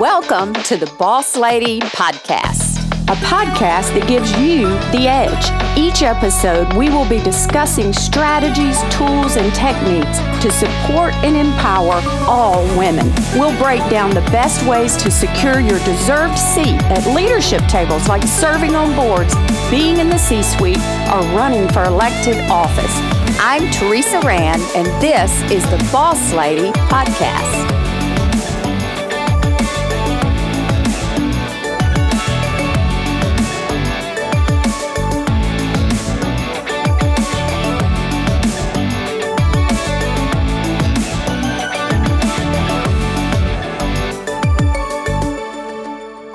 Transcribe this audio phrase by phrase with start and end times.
[0.00, 2.78] Welcome to the Boss Lady Podcast.
[3.10, 5.44] a podcast that gives you the edge.
[5.76, 12.64] Each episode, we will be discussing strategies, tools, and techniques to support and empower all
[12.78, 13.12] women.
[13.34, 18.22] We'll break down the best ways to secure your deserved seat at leadership tables like
[18.22, 19.34] serving on boards,
[19.70, 20.80] being in the C suite,
[21.12, 22.96] or running for elected office.
[23.36, 27.79] I'm Teresa Rand, and this is the Boss Lady Podcast.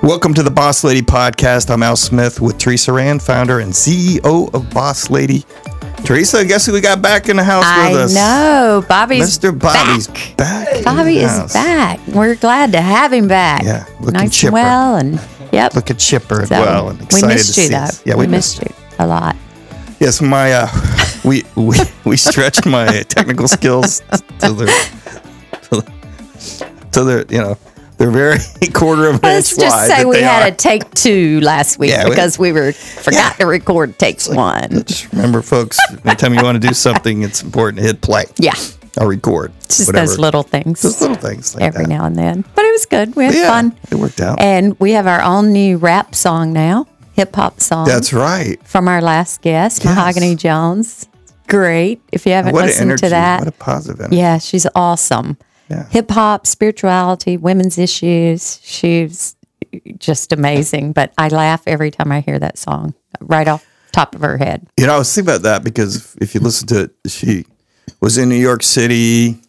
[0.06, 1.72] Welcome to the Boss Lady Podcast.
[1.72, 5.44] I'm Al Smith with Teresa Rand, founder and CEO of Boss Lady.
[6.04, 8.14] Teresa, guess who we got back in the house I with us?
[8.16, 9.58] know Bobby's Mr.
[9.58, 10.38] Bobby's back.
[10.38, 10.84] back.
[10.84, 11.54] Bobby the is house.
[11.54, 12.00] back.
[12.10, 13.64] We're glad to have him back.
[13.64, 14.56] Yeah, looking nice chipper.
[14.58, 15.20] and well, and
[15.52, 15.74] yep.
[15.74, 16.90] Looking chipper as So, well.
[16.90, 17.78] And we excited missed to you see though.
[17.80, 18.06] us.
[18.06, 18.68] Yeah, we, missed you.
[18.70, 19.36] you a lot.
[20.00, 20.68] Yes, my uh,
[21.26, 24.02] we we we stretched my technical skills
[24.40, 24.68] to their
[25.64, 25.94] to their,
[26.92, 27.58] to their you know
[27.98, 28.38] they're very
[28.74, 29.88] quarter of an Let's inch just wide.
[29.90, 30.48] say we had are.
[30.48, 34.84] a take two last week Yeah, because we were forgot to record takes one.
[34.86, 35.78] Just remember, folks.
[36.04, 38.26] Anytime you want to do something, it's important to hit play.
[38.38, 38.54] Yeah,
[38.98, 39.52] I'll record.
[39.68, 40.06] just whatever.
[40.08, 41.90] those little things Those little things like every that.
[41.90, 42.44] now and then.
[42.56, 43.16] But it was good.
[43.16, 44.40] We had Yeah, fun, it worked out.
[44.42, 47.88] and we have our own new rap song now, hip hop song.
[47.88, 48.62] That's right.
[48.66, 49.96] from our last guest, Yes.
[49.96, 51.08] Mahogany Jones.
[51.48, 52.02] Great.
[52.12, 54.18] If you haven't What listened to that, What a positive energy.
[54.18, 55.38] yeah, she's awesome.
[55.70, 55.88] Yeah.
[55.90, 58.60] Hip hop, spirituality, women's issues.
[58.64, 59.36] She's
[59.98, 60.94] just amazing.
[60.94, 64.68] But I laugh every time I hear that song right off top of her head.
[64.78, 67.46] You know, I was thinking about that because if, you listen to it, she
[68.02, 69.40] was in New York City,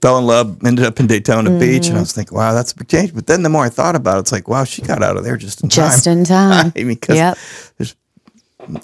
[0.00, 1.90] fell in love, ended up in Daytona Beach, Mm-hmm.
[1.90, 3.14] and I was thinking, wow, that's a big change.
[3.14, 5.24] But then the more I thought about it, it's like, wow, she got out of
[5.24, 5.90] there just in Just time.
[5.92, 6.72] Just in time.
[6.76, 7.38] I mean, because Yep.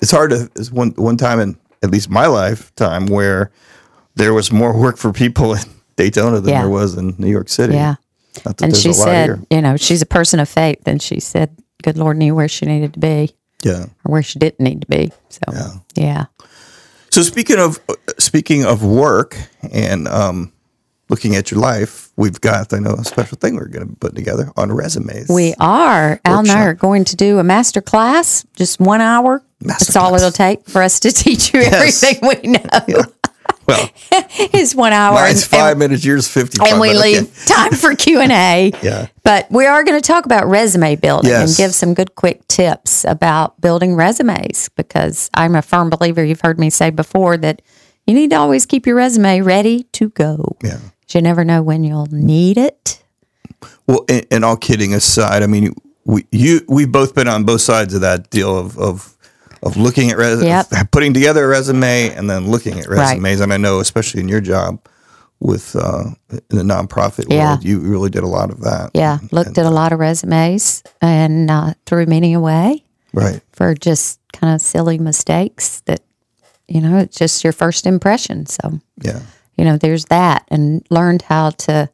[0.00, 0.50] it's hard to.
[0.54, 3.50] There's one one time in at least my lifetime where
[4.14, 5.60] there was more work for people in
[5.97, 6.60] Daytona than Yeah.
[6.62, 7.75] there was in New York City.
[7.75, 7.97] Yeah.
[8.44, 9.42] Not that And she a lot said, here.
[9.50, 10.80] you know, she's a person of faith.
[10.86, 13.84] And she said, good Lord knew where she needed to be Yeah.
[14.04, 15.12] or where she didn't need to be.
[15.28, 15.70] So, yeah.
[15.94, 16.25] yeah.
[17.10, 17.78] So speaking of
[18.19, 19.36] speaking of work
[19.70, 20.50] and um,
[21.10, 24.14] looking at your life, we've got I know a special thing we're going to put
[24.14, 25.28] together on resumes.
[25.28, 26.19] We are.
[26.25, 29.42] Al and I are going to do a master class, just one hour.
[29.60, 32.02] Master That's all it'll take for us to teach you Yes.
[32.02, 33.02] everything we know.
[33.66, 33.90] Well,
[34.52, 35.14] Is one hour.
[35.14, 36.58] mine's and- five minutes, yours fifty.
[36.64, 38.72] and we leave time for Q and A.
[38.82, 39.06] Yeah.
[39.22, 43.04] But we are going to talk about resume building and give some good quick tips
[43.04, 46.24] about building resumes because I'm a firm believer.
[46.24, 47.62] You've heard me say before that
[48.06, 50.56] you need to always keep your resume ready to go.
[50.62, 50.80] Yeah.
[51.10, 53.02] You never know when you'll need it.
[53.86, 55.74] Well, and, and all kidding aside, I mean,
[56.04, 59.11] we you we've both been on both sides of that deal of of
[59.62, 60.90] of looking at res- Yep.
[60.90, 63.40] putting together a resume and then looking at resumes.
[63.40, 64.80] And I know, especially in your job
[65.40, 66.04] with uh,
[66.50, 67.50] in the nonprofit Yeah.
[67.50, 68.90] world, you really did a lot of that.
[68.94, 73.40] Yeah, looked at a lot of resumes and uh, threw many away Right.
[73.52, 76.00] for just kind of silly mistakes that,
[76.68, 78.46] you know, it's just your first impression.
[78.46, 79.20] So, Yeah.
[79.56, 81.88] you know, there's that and learned how to,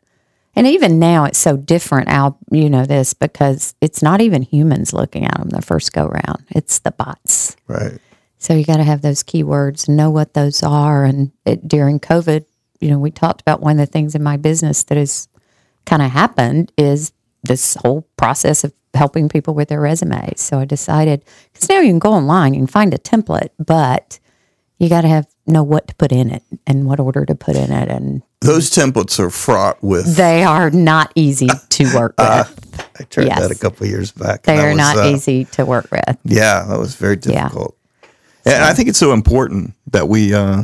[0.54, 4.92] and even now it's so different, Al, you know, this because it's not even humans
[4.92, 7.37] looking at them the first go round, it's the bots.
[7.68, 7.98] Right.
[8.38, 11.04] So you got to have those keywords and know what those are.
[11.04, 12.44] And it, during COVID,
[12.80, 15.28] you know, we talked about one of the things in my business that has
[15.86, 17.12] kind of happened is
[17.42, 20.40] this whole process of helping people with their resumes.
[20.40, 24.18] So I decided because now you can go online, can find a template, but
[24.78, 27.56] you got to have know what to put in it and what order to put
[27.56, 30.16] in it, and Those templates are fraught with.
[30.16, 32.86] they are not easy to work with.
[33.00, 33.40] I tried yes.
[33.40, 34.42] that a couple of years back.
[34.42, 36.18] they are was, not uh, easy to work with.
[36.24, 37.76] Yeah, that was very difficult.
[38.46, 38.54] yeah.
[38.56, 40.62] And I think it's so important that we, uh,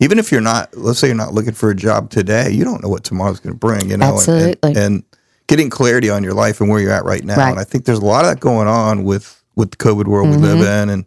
[0.00, 2.82] even if you're not, let's say you're not looking for a job today, you don't
[2.82, 3.90] know what tomorrow's going to bring.
[3.90, 4.70] You know, and- Absolutely.
[4.70, 5.04] And, and
[5.46, 7.36] getting clarity on your life and where you're at right now.
[7.36, 7.50] Right.
[7.50, 10.30] And I think there's a lot of that going on with with the COVID world
[10.30, 11.06] we live in, and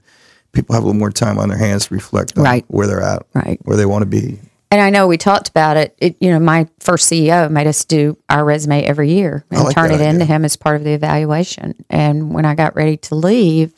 [0.56, 2.44] people have a little more time on their hands to reflect on.
[2.44, 2.66] Right.
[2.70, 3.60] where they're at, Right.
[3.64, 4.40] where they want to be.
[4.72, 5.96] And I know we talked about it.
[6.00, 6.18] it.
[6.20, 9.92] You know, my first CEO made us do our resume every year and like turn
[9.92, 10.26] it into idea.
[10.26, 11.76] him as part of the evaluation.
[11.90, 13.74] And when I got ready to leave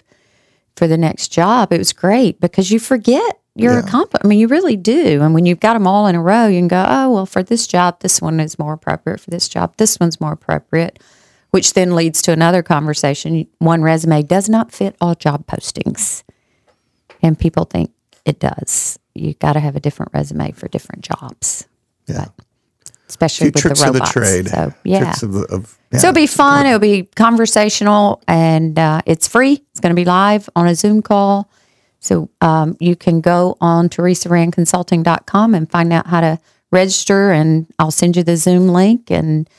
[0.77, 3.79] for the next job, it was great because you forget your Yeah.
[3.79, 4.25] accomplishment.
[4.25, 5.21] I mean, you really do.
[5.21, 7.43] And when you've got them all in a row, you can go, oh, well, for
[7.43, 9.19] this job, this one is more appropriate.
[9.19, 10.99] For this job, this one's more appropriate,
[11.51, 13.45] which then leads to another conversation.
[13.59, 16.23] One resume does not fit all job postings.
[17.21, 17.91] And people think
[18.25, 18.99] it does.
[19.15, 21.67] You got to have a different resume for different jobs.
[22.07, 22.25] Yeah.
[23.09, 24.47] especially with the of the trade.
[24.47, 25.11] So yeah.
[25.11, 25.99] Of the, of, yeah.
[25.99, 26.65] So it'll be fun.
[26.65, 29.63] It'll be conversational and uh, it's free.
[29.71, 31.49] It's going to be live on a Zoom call.
[31.99, 36.39] So um, you can go on teresarandconsulting.com and find out how to
[36.71, 37.31] register.
[37.31, 39.09] And I'll send you the Zoom link.
[39.09, 39.49] And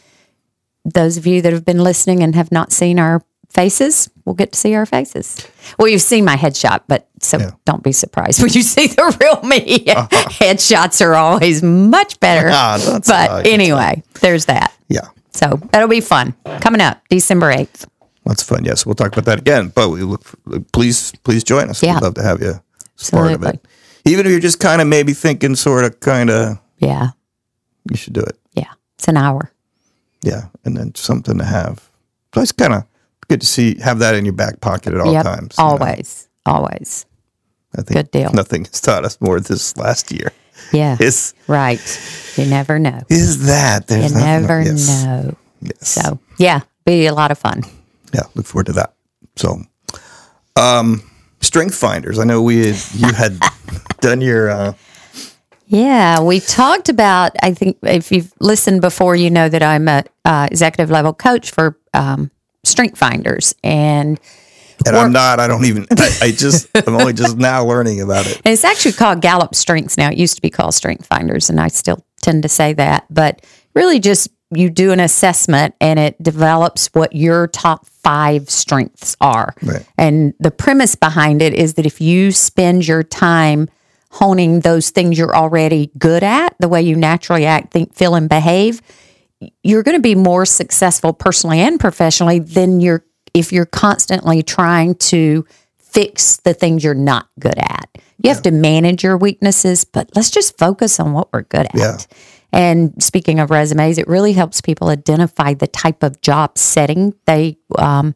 [0.84, 4.52] those of you that have been listening and have not seen our faces we'll get
[4.52, 5.48] to see our faces.
[5.78, 7.50] Well, you've seen my headshot, but so Yeah.
[7.64, 9.84] don't be surprised when you see the real me.
[10.38, 12.48] Headshots are always much better.
[12.52, 14.72] Ah, but good anyway, there's that.
[14.88, 15.08] yeah.
[15.32, 16.34] So that'll be fun.
[16.60, 17.86] Coming up December 8th.
[18.24, 18.64] That's fun.
[18.64, 19.68] Yes, we'll talk about that again.
[19.74, 20.24] But we look.
[20.24, 20.36] For,
[20.72, 21.82] please, please join us.
[21.82, 21.94] Yeah.
[21.94, 22.60] We'd love to have you
[23.00, 23.64] as part of it.
[24.04, 27.10] Even if you're just kind of maybe thinking, sort of, kind of, Yeah.
[27.90, 28.38] you should do it.
[28.54, 28.72] Yeah.
[28.96, 29.52] It's an hour.
[30.22, 31.88] Yeah, and then something to have.
[32.34, 32.84] So it's kind of
[33.28, 35.24] good to see have that in your back pocket at all yep.
[35.24, 35.54] times.
[35.56, 35.70] you know.
[36.46, 37.06] Always.
[37.78, 38.32] I think Good deal.
[38.32, 40.32] Nothing has taught us more this last year.
[40.72, 40.96] Yeah.
[41.00, 41.80] Is right.
[42.36, 43.00] You never know.
[43.08, 45.04] is that You there's nothing- never yes.
[45.04, 45.36] know.
[45.62, 45.88] Yes.
[45.88, 47.62] So, yeah, be a lot of fun.
[48.12, 48.92] yeah, look forward to that.
[49.36, 49.62] So,
[50.56, 51.02] um,
[51.40, 52.18] strength finders.
[52.18, 53.38] I know we had, you had
[54.00, 54.72] done your uh,
[55.66, 57.32] Yeah, we talked about.
[57.42, 61.50] I think if you've listened before, you know that I'm a uh, executive level coach
[61.50, 62.30] for um,
[62.64, 64.18] Strength Finders, and
[64.88, 65.40] and I'm not.
[65.40, 65.86] I don't even.
[65.90, 66.68] I, I just.
[66.74, 68.40] I'm only just now learning about it.
[68.44, 70.10] And it's actually called Gallup Strengths now.
[70.10, 73.06] It used to be called Strength Finders, and I still tend to say that.
[73.10, 73.44] But
[73.74, 79.54] really, just you do an assessment and it develops what your top five strengths are.
[79.62, 79.86] Right.
[79.98, 83.68] And the premise behind it is that if you spend your time
[84.10, 88.28] honing those things you're already good at, the way you naturally act, think, feel, and
[88.28, 88.80] behave,
[89.62, 94.94] you're going to be more successful personally and professionally than you're if you're constantly trying
[94.96, 95.46] to
[95.76, 97.88] fix the things you're not good at.
[98.22, 101.74] You have to manage your weaknesses, but let's just focus on what we're good at.
[101.74, 101.96] Yeah.
[102.52, 107.58] And speaking of resumes, it really helps people identify the type of job setting they
[107.78, 108.14] um,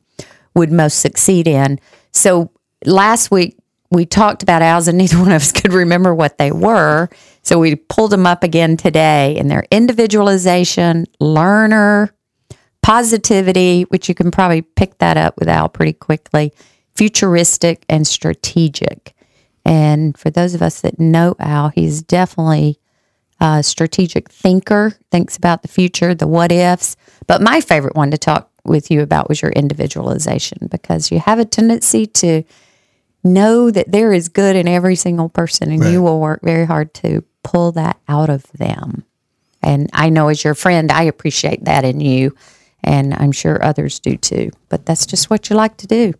[0.55, 1.79] would most succeed in.
[2.13, 2.51] So
[2.85, 3.59] last week
[3.91, 7.09] we talked about Al's, and neither one of us could remember what they were.
[7.43, 12.15] So we pulled them up again today, and they're individualization, learner,
[12.83, 16.53] positivity, which you can probably pick that up with Al pretty quickly,
[16.95, 19.15] futuristic, and strategic.
[19.65, 22.79] And for those of us that know Al, he's definitely
[23.41, 26.97] a strategic thinker, thinks about the future, the what ifs.
[27.27, 31.39] But my favorite one to talk with you about was your individualization because you have
[31.39, 32.45] a tendency to
[33.25, 36.93] know that there is good in every single person and you will work very hard
[36.95, 39.05] to pull that out of them.
[39.63, 42.35] And I know as your friend, I appreciate that in you.
[42.85, 44.51] And I'm sure others do too.
[44.69, 46.15] But that's just what you like to do.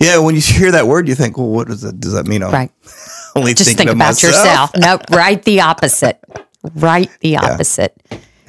[0.00, 2.00] Yeah, when you hear that word, you think, well, what does that?
[2.00, 2.42] Does that mean?
[2.42, 2.70] I'm Right.
[3.36, 4.32] only Just thinking think about myself?
[4.34, 4.70] yourself.
[4.76, 5.02] Nope.
[5.10, 6.18] Right the opposite.
[6.74, 7.94] Right the opposite.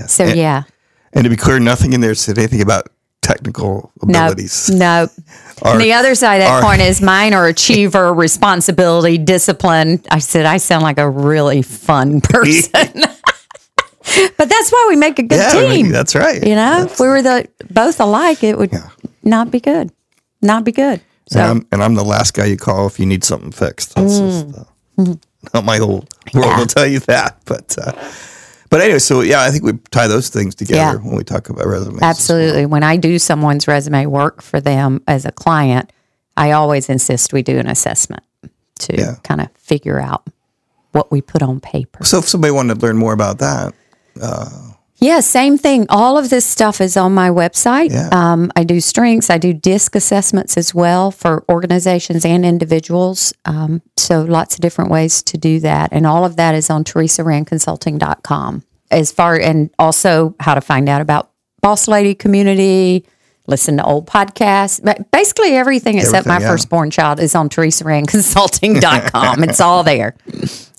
[0.07, 0.63] So, yeah.
[1.13, 2.87] And to be clear, nothing in there said anything about
[3.21, 4.69] technical abilities.
[4.69, 5.07] no.
[5.63, 10.01] And the other side of that coin is mine are achiever, responsibility, discipline.
[10.11, 13.03] I said I sound like a really fun person,
[14.37, 15.89] but that's why we make a good Yeah, team.
[15.91, 16.41] that's right.
[16.45, 18.71] you know, if we were the both alike, it would
[19.23, 19.91] not be good.
[20.41, 21.01] Not be good.
[21.29, 23.95] So And I'm, and I'm the last guy you call if you need something fixed.
[23.95, 24.53] That's Mm.
[24.53, 25.15] just uh,
[25.53, 27.39] not my whole world will tell you that.
[27.45, 27.91] But uh,
[28.69, 31.07] but anyway, so yeah, I think we tie those things together Yeah.
[31.07, 32.01] when we talk about resumes.
[32.01, 32.65] Absolutely.
[32.65, 35.91] When I do someone's resume work for them as a client,
[36.37, 38.23] I always insist we do an assessment
[38.79, 39.15] to Yeah.
[39.23, 40.27] kind of figure out
[40.91, 42.03] what we put on paper.
[42.05, 43.73] So if somebody wanted to learn more about that,
[44.97, 45.85] Yeah, same thing.
[45.89, 47.91] All of this stuff is on my website.
[47.91, 48.09] Yeah.
[48.11, 53.33] Um, I do strengths, I do disc assessments as well for organizations and individuals.
[53.43, 55.89] Um, so lots of different ways to do that.
[55.91, 58.63] And all of that is on teresarandconsulting.com.
[58.89, 61.29] As far and also how to find out about
[61.61, 63.05] Boss Lady community,
[63.47, 64.83] listen to old podcasts.
[64.83, 66.49] But basically everything except my yeah.
[66.49, 69.43] firstborn child is on teresarandconsulting.com.
[69.43, 70.15] it's all there.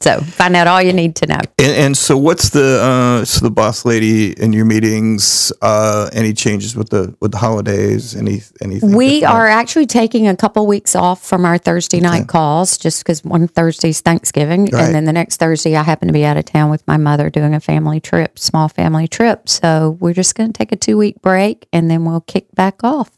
[0.00, 1.40] So find out all you need to know.
[1.58, 5.52] and, and so what's the uh, so the boss lady in your meetings?
[5.62, 8.14] Uh, any changes with the with the holidays?
[8.14, 8.94] Any anything?
[8.94, 9.34] We different?
[9.34, 13.48] are actually taking a couple weeks off from our Thursday night calls just because one
[13.48, 14.66] Thursday's Thanksgiving.
[14.66, 14.84] Right.
[14.84, 17.30] And then the next Thursday, I happen to be out of town with my mother
[17.30, 19.48] doing a family trip, small family trip.
[19.48, 22.82] So we're just going to take a two week break and then we'll kick back
[22.82, 23.10] off.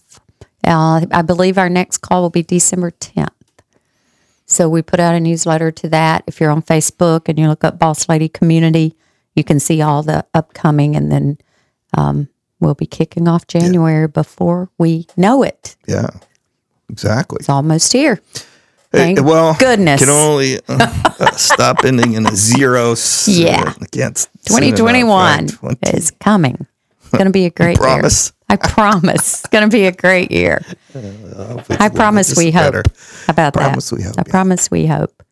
[0.66, 3.28] Uh, I believe our next call will be December 10th.
[4.45, 6.25] So we put out a newsletter to that.
[6.26, 8.95] If you're on Facebook and you look up Boss Lady Community,
[9.35, 11.38] you can see all the upcoming and then
[11.97, 12.28] um,
[12.61, 15.76] we'll be kicking off January before we know it.
[15.87, 16.09] yeah,
[16.90, 17.37] exactly.
[17.40, 18.21] It's almost here.
[18.92, 20.00] Uh, well, goodness.
[20.00, 20.78] Can only uh,
[21.21, 22.95] uh, stop ending in a zero.
[23.26, 23.75] Yeah.
[23.83, 25.50] against soon enough, 2021 right?
[25.83, 26.66] 20 is coming.
[27.02, 28.28] It's going to be a great promise?
[28.30, 28.38] year.
[28.49, 29.40] I promise.
[29.40, 30.64] It's going to be a great year.
[31.78, 32.73] I promise we hope.
[32.73, 32.83] better.
[33.26, 33.97] How about Promise that?
[33.97, 34.31] we hope, I yeah.
[34.31, 35.23] promise we hope.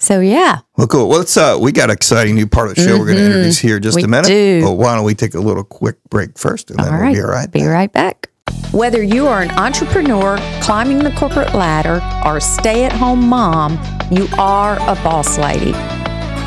[0.00, 1.08] So yeah, Well, cool.
[1.08, 1.36] Well, let's.
[1.36, 2.98] Uh, we got an exciting new part of the show.
[2.98, 4.02] We're going to introduce here in just Mm-hmm.
[4.12, 4.28] We a minute.
[4.28, 4.62] do.
[4.64, 7.14] But why don't we take a little quick break first, and then all we'll right.
[7.16, 7.50] be all right.
[7.50, 7.68] Be back.
[7.68, 8.30] right back.
[8.72, 13.72] Whether you are an entrepreneur climbing the corporate ladder or a stay-at-home mom,
[14.10, 15.72] you are a boss lady.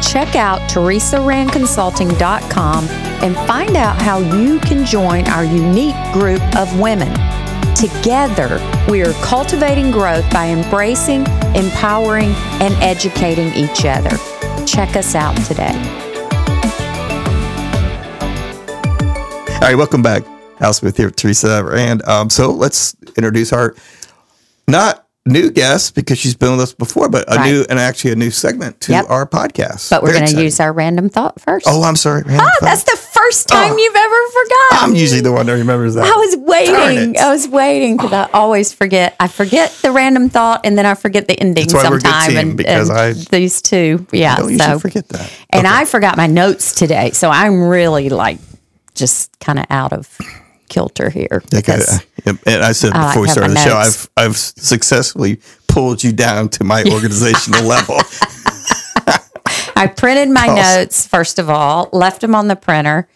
[0.01, 2.88] Check out teresarandconsulting.com
[3.24, 7.13] and find out how you can join our unique group of women.
[7.75, 11.22] Together, we are cultivating growth by embracing,
[11.55, 12.31] empowering,
[12.62, 14.17] and educating each other.
[14.65, 15.75] Check us out today.
[19.53, 20.24] All right, welcome back.
[20.60, 21.65] Al Smith here with Teresa.
[21.74, 23.75] And um, so let's introduce our
[24.67, 27.51] not new guest because she's been with us before, but a Right.
[27.51, 29.05] new and actually a new segment to Yep.
[29.09, 29.89] our podcast.
[29.91, 31.67] But we're going to use our random thought first.
[31.69, 32.23] Oh, I'm sorry.
[32.23, 32.65] random Oh, thought.
[32.65, 33.77] that's the first time Oh.
[33.77, 34.89] you've ever forgotten.
[34.89, 36.05] I'm usually the one that remembers that.
[36.05, 37.19] I was waiting.
[37.19, 39.15] I was waiting because I always forget.
[39.19, 41.99] I forget the random thought and then I forget the ending That's why we're a
[41.99, 42.29] good sometime.
[42.29, 44.37] team, and, because and I these two, yeah.
[44.37, 45.29] don't usually so forget that.
[45.51, 45.75] and Okay.
[45.75, 48.39] I forgot my notes today, so I'm really like
[48.95, 50.09] just kind of out of
[50.71, 51.43] kilter here.
[51.51, 53.75] Because- uh, And I said I like before we started the show.
[53.77, 57.97] I've I've successfully pulled you down to my organizational level.
[59.75, 63.07] I printed my notes first of all, left them on the printer,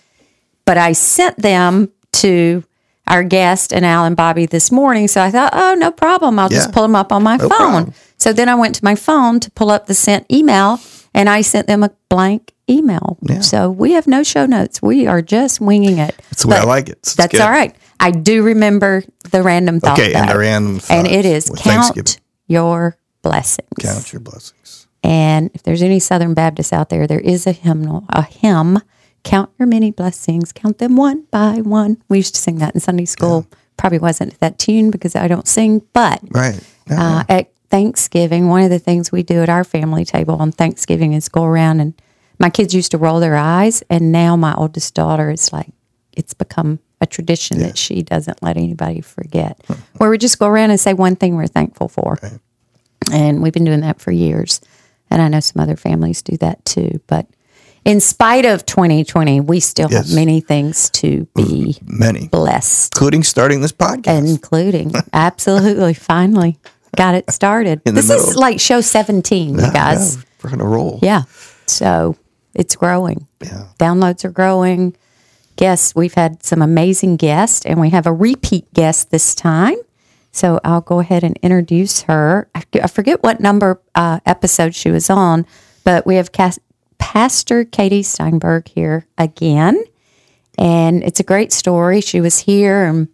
[0.65, 2.63] but I sent them to
[3.07, 5.07] our guest and Al and Bobby this morning.
[5.07, 6.39] So I thought, oh, no problem.
[6.39, 6.57] I'll Yeah.
[6.57, 7.49] just pull them up on my phone.
[7.49, 7.93] problem.
[8.17, 10.79] So then I went to my phone to pull up the sent email,
[11.13, 13.17] and I sent them a blank email.
[13.41, 14.81] So we have no show notes.
[14.81, 16.15] We are just winging it.
[16.29, 16.97] That's the way I like it.
[16.99, 17.41] It's That's good.
[17.41, 17.75] all right.
[17.99, 19.99] I do remember the random thought.
[19.99, 23.67] Okay, and the random and it is count your blessings.
[23.79, 24.87] Count your blessings.
[25.03, 28.79] And if there's any Southern Baptists out there, there is a hymnal, a hymn.
[29.23, 32.01] Count your many blessings, count them one by one.
[32.09, 33.47] We used to sing that in Sunday school.
[33.77, 36.59] Probably wasn't that tune because I don't sing, but Right.
[36.89, 37.17] Yeah.
[37.19, 41.13] uh, at Thanksgiving, one of the things we do at our family table on Thanksgiving
[41.13, 41.93] is go around and
[42.39, 45.69] my kids used to roll their eyes, and now my oldest daughter is like,
[46.13, 49.59] it's become a tradition that she doesn't let anybody forget.
[49.97, 52.17] Where we just go around and say one thing we're thankful for.
[53.11, 54.61] And we've been doing that for years.
[55.11, 56.99] And I know some other families do that too.
[57.07, 57.27] But
[57.83, 60.07] in spite of 2020, we still Yes.
[60.07, 64.27] have many things to be Many, blessed, including starting this podcast.
[64.27, 66.57] including absolutely finally
[66.95, 67.81] got it started.
[67.83, 70.15] This is like show 17, you guys.
[70.15, 70.99] Yeah, we're gonna roll.
[71.03, 71.23] Yeah.
[71.67, 72.15] So
[72.55, 73.27] it's growing.
[73.41, 73.67] Yeah.
[73.77, 74.95] Downloads are growing.
[75.57, 79.77] Guests, we've had some amazing guests, and we have a repeat guest this time.
[80.31, 82.49] So I'll go ahead and introduce her.
[82.53, 85.45] I forget what number uh, episode she was on,
[85.85, 86.29] but we have
[86.97, 89.81] Pastor Katy Steinberg here again.
[90.57, 92.01] And it's a great story.
[92.01, 93.07] She was here and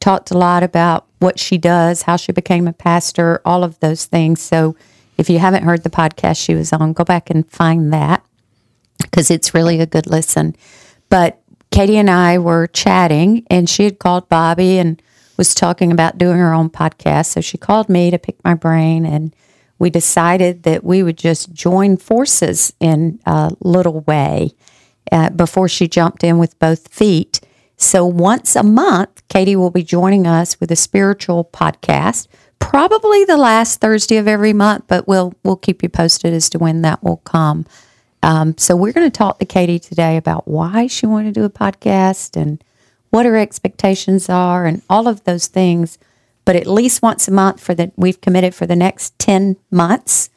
[0.00, 4.06] talked a lot about what she does, how she became a pastor, all of those
[4.06, 4.42] things.
[4.42, 4.74] So
[5.16, 8.24] if you haven't heard the podcast she was on, go back and find that
[9.10, 10.56] because it's really a good listen.
[11.08, 15.00] But Katy and I were chatting, and she had called Bobby and
[15.36, 17.26] was talking about doing her own podcast.
[17.26, 19.34] So she called me to pick my brain, and
[19.78, 24.52] we decided that we would just join forces in a little way
[25.10, 27.40] uh, before she jumped in with both feet.
[27.76, 32.28] So once a month, Katy will be joining us with a spiritual podcast,
[32.60, 36.58] probably the last Thursday of every month, but we'll we'll keep you posted as to
[36.58, 37.66] when that will come.
[38.24, 41.44] Um, so we're going to talk to Katy today about why she wanted to do
[41.44, 42.62] a podcast and
[43.10, 45.98] what her expectations are and all of those things.
[46.46, 50.30] But at least once a month for the we've committed for the next ten months.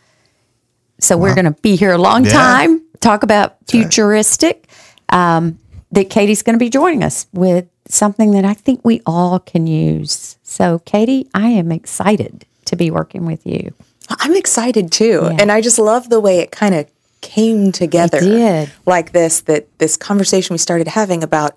[1.00, 2.32] So we're going to be here a long Yeah.
[2.32, 2.82] time.
[3.00, 4.68] Talk about futuristic.
[5.10, 5.58] Um,
[5.94, 9.68] that Katy's going to be joining us with something that I think we all can
[9.68, 10.38] use.
[10.44, 13.74] So, Katy, I am excited to be working with you.
[14.10, 15.22] I'm excited too.
[15.40, 16.88] And I just love the way it kind of
[17.22, 18.20] came together
[18.86, 21.56] like this that this conversation we started having about,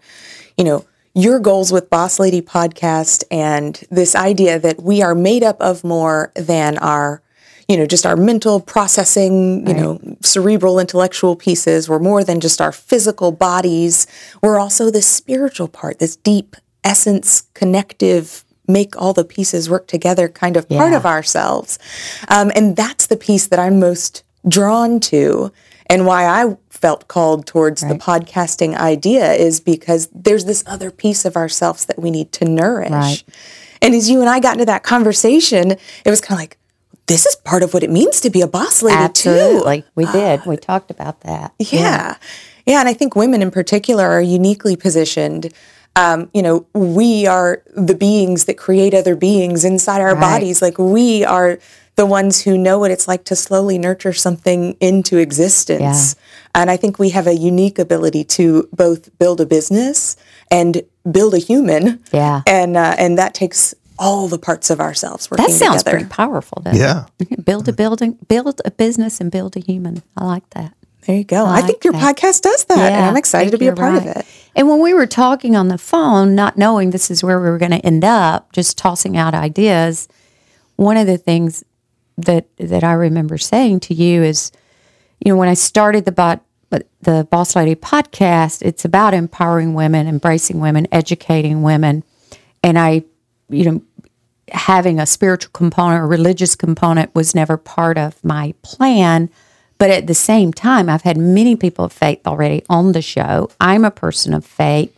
[0.57, 5.43] you know, your goals with Boss Lady podcast and this idea that we are made
[5.43, 7.23] up of more than our
[7.69, 11.89] you know, just our mental processing, you know, cerebral intellectual pieces.
[11.89, 14.09] We're more than just our physical bodies.
[14.43, 20.29] We're also this spiritual part, this deep essence, connective, make all the pieces work together
[20.29, 21.79] kind of part of ourselves.
[22.27, 25.53] Um, and that's the piece that I'm most drawn to
[25.87, 31.25] and why I felt called towards the podcasting idea is because there's this other piece
[31.25, 32.91] of ourselves that we need to nourish.
[32.91, 33.23] Right.
[33.83, 36.59] And as you and I got into that conversation, it was kind of like,
[37.07, 39.31] this is part of what it means to be a boss lady too.
[39.31, 39.85] Absolutely.
[39.97, 40.47] We did.
[40.47, 41.53] We talked about that.
[41.59, 42.17] Yeah.
[42.67, 42.79] yeah.
[42.81, 45.53] And I think women in particular are uniquely positioned.
[45.97, 50.21] Um, you know, we are the beings that create other beings inside our Right.
[50.21, 50.63] bodies.
[50.63, 51.59] Like we are
[52.01, 56.17] the ones who know what it's like to slowly nurture something into existence.
[56.55, 60.17] And I think we have a unique ability to both build a business
[60.51, 62.01] and build a human.
[62.11, 62.41] Yeah.
[62.47, 65.99] And uh, and that takes all the parts of ourselves working That sounds together.
[65.99, 67.05] pretty powerful, doesn't Yeah.
[67.19, 67.45] it?
[67.45, 70.03] Build a building, build a business and build a human.
[70.17, 70.73] I like that.
[71.07, 71.45] There you go.
[71.45, 72.17] I, like think your that.
[72.17, 74.25] podcast does that, and I'm excited to be a you're part of it.
[74.57, 77.59] And when we were talking on the phone, not knowing this is where we were
[77.59, 80.09] going to end up, just tossing out ideas,
[80.77, 81.63] one of the things
[82.25, 84.53] that that I remember saying to you is,
[85.25, 86.43] you know, when I started the bot
[87.03, 92.05] the Boss Lady podcast, it's about empowering women, embracing women, educating women,
[92.63, 93.05] and I,
[93.49, 93.83] you know,
[94.53, 99.31] having a spiritual component or religious component was never part of my plan.
[99.79, 103.51] But at the same time, I've had many people of faith already on the show.
[103.61, 104.95] I'm a person of faith,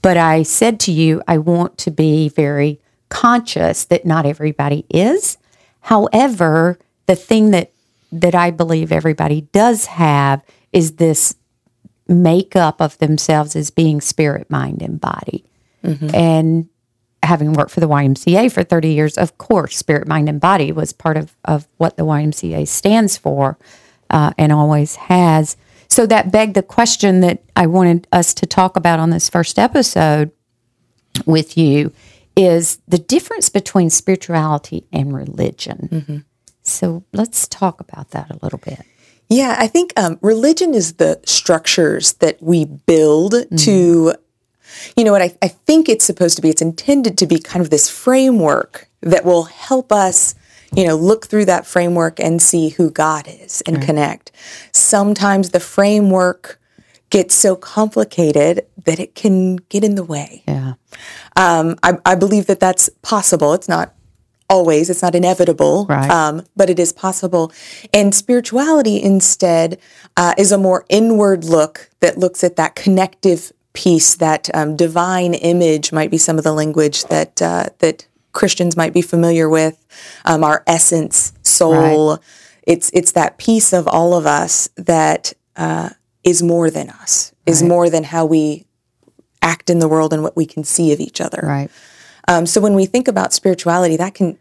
[0.00, 5.38] but I said to you, I want to be very conscious that not everybody is.
[5.82, 7.72] However, the thing that
[8.10, 11.34] that I believe everybody does have is this
[12.08, 15.44] makeup of themselves as being spirit, mind, and body.
[16.14, 16.68] And
[17.22, 20.92] having worked for the YMCA for 30 years, of course, spirit, mind, and body was
[20.92, 23.58] part of, of what the YMCA stands for
[24.10, 25.56] uh, and always has.
[25.88, 29.58] So that begged the question that I wanted us to talk about on this first
[29.58, 30.32] episode
[31.26, 31.92] with you
[32.36, 36.24] is the difference between spirituality and religion.
[36.62, 38.80] So let's talk about that a little bit.
[39.28, 44.14] Yeah, I think um, religion is the structures that we build to,
[44.96, 47.62] you know what, I, I think it's supposed to be, it's intended to be kind
[47.62, 50.34] of this framework that will help us,
[50.74, 54.32] you know, look through that framework and see who God is and connect.
[54.72, 56.60] Sometimes the framework
[57.12, 60.42] gets so complicated that it can get in the way.
[60.48, 60.72] Yeah.
[61.36, 63.52] Um, I, I believe that that's possible.
[63.52, 63.94] It's not
[64.48, 66.10] always, it's not inevitable, Right.
[66.10, 67.52] um, but it is possible.
[67.92, 69.78] And spirituality instead
[70.16, 75.34] uh, is a more inward look that looks at that connective piece, that um, divine
[75.34, 79.76] image might be some of the language that uh, that Christians might be familiar with.
[80.24, 82.18] Um, our essence, soul.
[82.62, 85.90] It's it's that piece of all of us that uh,
[86.24, 88.66] is more than us, is more than how we
[89.40, 91.40] act in the world and what we can see of each other.
[91.42, 91.70] Right.
[92.28, 94.38] Um, so when we think about spirituality, that can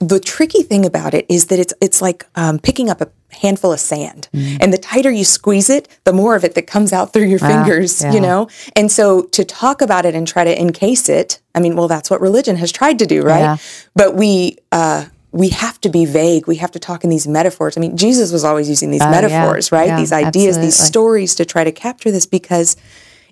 [0.00, 3.72] the tricky thing about it is that it's it's like um, picking up a handful
[3.72, 7.12] of sand, and the tighter you squeeze it, the more of it that comes out
[7.12, 8.02] through your fingers.
[8.02, 8.12] yeah.
[8.12, 11.76] You know, and so to talk about it and try to encase it, I mean,
[11.76, 13.40] well, that's what religion has tried to do, right?
[13.40, 13.56] Yeah.
[13.94, 14.56] But we.
[14.72, 16.46] Uh, we have to be vague.
[16.46, 17.76] We have to talk in these metaphors.
[17.76, 19.10] I mean, Jesus was always using these yeah.
[19.10, 19.88] metaphors, right?
[19.88, 22.76] Yeah, these ideas, these stories to try to capture this because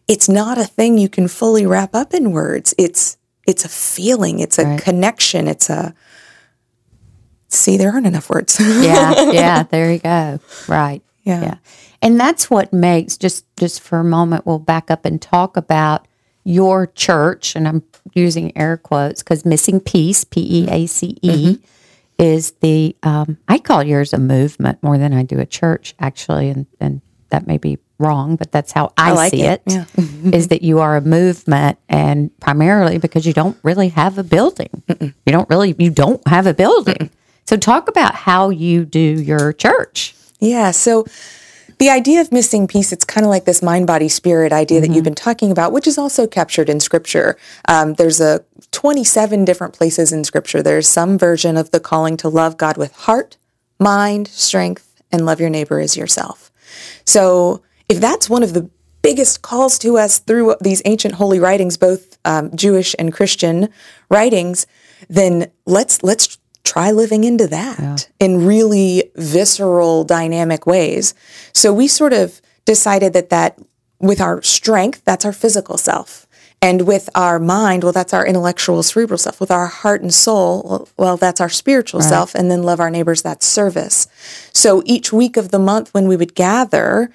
[0.06, 2.74] it's not a thing you can fully wrap up in words.
[2.78, 4.80] It's it's a feeling, it's a Right.
[4.80, 5.94] connection, it's a
[7.50, 8.58] See, there aren't enough words.
[8.60, 10.38] yeah, yeah, there you go.
[10.68, 11.02] Right.
[11.22, 11.42] Yeah.
[11.42, 11.54] Yeah.
[12.02, 16.06] And that's what makes just just for a moment we'll back up and talk about
[16.44, 17.82] your church and I'm
[18.14, 21.64] using air quotes cuz missing peace, P E A C E Mm-hmm.
[22.18, 26.50] Is the um I call yours a movement more than I do a church actually
[26.50, 27.00] and and
[27.30, 29.62] that may be wrong, but that's how I, like see it.
[29.66, 29.86] it.
[29.96, 30.30] Yeah.
[30.32, 34.82] Is that you are a movement and primarily because you don't really have a building.
[34.88, 37.10] You don't really you don't have a building.
[37.44, 40.14] So talk about how you do your church.
[40.38, 40.70] Yeah.
[40.70, 41.06] So
[41.78, 44.90] the idea of missing peace, it's kind of like this mind, body, spirit idea that
[44.90, 47.36] you've been talking about, which is also captured in scripture.
[47.68, 48.44] Um, there's a
[48.78, 50.62] 27 different places in scripture.
[50.62, 53.36] There's some version of the calling to love God with heart,
[53.80, 56.52] mind, strength, and love your neighbor as yourself.
[57.04, 58.70] So if that's one of the
[59.02, 63.70] biggest calls to us through these ancient holy writings, both um, Jewish and Christian
[64.10, 64.68] writings,
[65.08, 71.14] then let's let's try living into that in really visceral, dynamic ways.
[71.52, 73.58] So we sort of decided that that
[73.98, 76.27] with our strength, that's our physical self.
[76.60, 79.38] And with our mind, well, that's our intellectual, cerebral self.
[79.40, 82.34] With our heart and soul, well, that's our spiritual self.
[82.34, 84.08] And then love our neighbors, that's service.
[84.52, 87.12] So each week of the month when we would gather,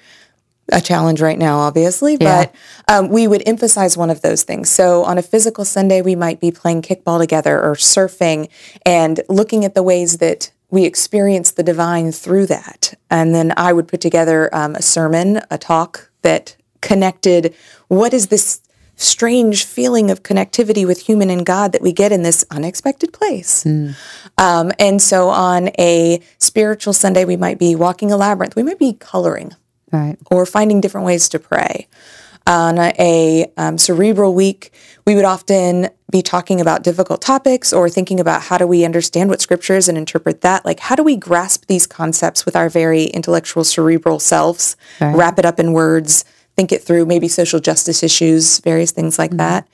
[0.72, 2.46] a challenge right now, obviously, Yeah.
[2.46, 2.54] but
[2.88, 4.70] um, we would emphasize one of those things.
[4.70, 8.48] So on a physical Sunday, we might be playing kickball together or surfing
[8.86, 12.94] and looking at the ways that we experience the divine through that.
[13.10, 17.54] And then I would put together um, a sermon, a talk that connected
[17.88, 18.60] what is this
[18.96, 23.66] strange feeling of connectivity with human and God that we get in this unexpected place.
[23.66, 28.78] Um, and so on a spiritual Sunday, we might be walking a labyrinth, we might
[28.78, 29.52] be coloring
[29.92, 30.16] Right.
[30.30, 31.86] or finding different ways to pray.
[32.46, 34.72] On a um, cerebral week,
[35.06, 39.30] we would often be talking about difficult topics or thinking about how do we understand
[39.30, 40.62] what scripture is and interpret that.
[40.64, 45.16] Like, how do we grasp these concepts with our very intellectual, cerebral selves, Right.
[45.16, 46.24] wrap it up in words,
[46.56, 49.66] think it through, maybe social justice issues, various things like that.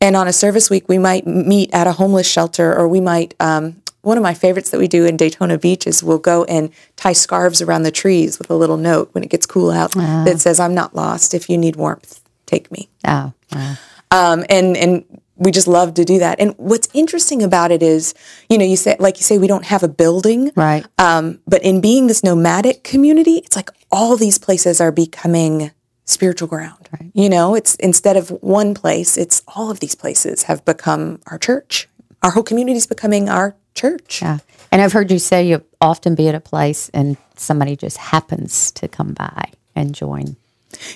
[0.00, 3.34] And on a service week, we might meet at a homeless shelter, or we might.
[3.40, 6.70] Um, one of my favorites that we do in Daytona Beach is we'll go and
[6.96, 10.40] tie scarves around the trees with a little note when it gets cool out that
[10.40, 11.34] says, "I'm not lost.
[11.34, 13.74] If you need warmth, take me." Oh, wow.
[14.10, 15.04] Um, and and
[15.38, 16.38] we just love to do that.
[16.40, 18.14] And what's interesting about it is,
[18.48, 20.86] you know, you say like you say we don't have a building, right.
[20.98, 25.72] um, but in being this nomadic community, it's like all these places are becoming
[26.08, 26.88] spiritual ground.
[27.12, 31.38] You know, it's instead of one place, it's all of these places have become our
[31.38, 31.88] church.
[32.22, 34.22] Our whole community is becoming our church.
[34.22, 34.38] Yeah.
[34.72, 38.70] And I've heard you say you often be at a place and somebody just happens
[38.72, 40.36] to come by and join.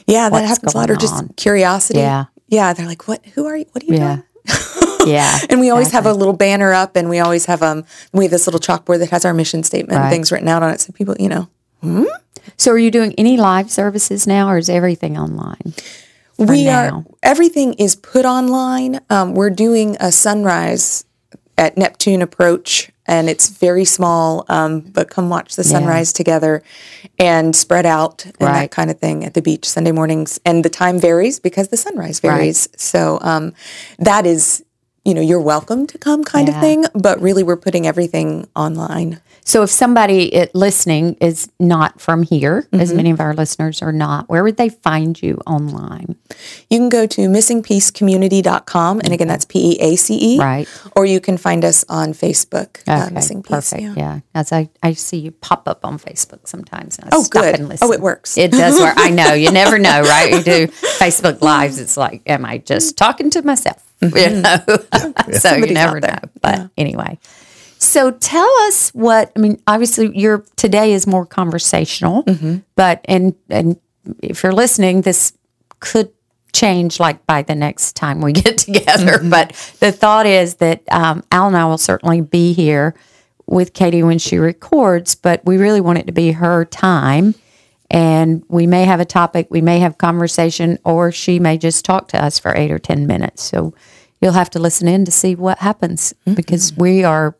[0.06, 1.28] Yeah, that happens a lot, or just on.
[1.36, 2.00] curiosity.
[2.00, 2.26] Yeah.
[2.48, 2.72] yeah.
[2.72, 3.24] They're like, "What?
[3.34, 3.64] Who are you?
[3.72, 4.16] What are you Yeah.
[4.16, 4.26] doing?"
[5.06, 5.38] Yeah.
[5.50, 8.30] And we always have a little banner up, and we always have um we have
[8.30, 10.92] this little chalkboard that has our mission statement and things written out on it, so
[10.92, 11.48] people, you know,
[12.56, 15.74] So are you doing any live services now or is everything online?
[16.38, 16.98] we now.
[16.98, 19.00] are everything is put online.
[19.10, 21.04] Um, we're doing a sunrise
[21.58, 24.44] at Neptune Approach, and it's very small.
[24.48, 26.62] Um, but come watch the sunrise together,
[27.18, 28.60] and spread out and Right.
[28.62, 30.40] that kind of thing at the beach Sunday mornings.
[30.44, 32.68] And the time varies because the sunrise varies.
[32.76, 33.52] So um,
[33.98, 34.64] that is,
[35.04, 36.54] you know, you're welcome to come kind Yeah.
[36.56, 36.84] of thing.
[36.94, 39.20] But really, we're putting everything online.
[39.44, 42.80] So if somebody listening is not from here, Mm-hmm.
[42.80, 46.16] as many of our listeners are not, where would they find you online?
[46.70, 49.00] You can go to missingpeacecommunity.com.
[49.00, 50.38] And again, that's P E A C E.
[50.38, 50.68] Right.
[50.96, 53.50] Or you can find us on Facebook, uh, Okay, Missing Peace.
[53.50, 53.82] perfect.
[53.82, 53.94] Yeah.
[53.96, 54.20] Yeah.
[54.34, 56.98] As I, I see you pop up on Facebook sometimes.
[57.12, 57.54] Oh, stop good.
[57.60, 57.88] and listen.
[57.88, 58.38] Oh, it works.
[58.38, 58.94] It does work.
[58.96, 59.32] I know.
[59.34, 60.32] You never know, right?
[60.32, 61.78] You do Facebook Lives.
[61.78, 63.82] It's like, am I just talking to myself?
[64.00, 64.08] You
[64.40, 64.56] know?
[65.32, 65.72] so you Mm-hmm.
[65.74, 66.18] Never know.
[66.40, 67.18] But anyway.
[67.82, 69.60] So tell us what I mean.
[69.66, 72.58] Obviously, your today is more conversational, Mm-hmm.
[72.76, 73.76] but and and
[74.22, 75.32] if you're listening, this
[75.80, 76.10] could
[76.52, 79.18] change like by the next time we get together.
[79.18, 79.30] Mm-hmm.
[79.30, 82.94] But the thought is that um, Al and I will certainly be here
[83.46, 87.34] with Katy when she records, but we really want it to be her time.
[87.90, 92.08] And we may have a topic, we may have conversation, or she may just talk
[92.08, 93.42] to us for eight or 10 minutes.
[93.42, 93.74] So
[94.20, 97.36] you'll have to listen in to see what happens because we are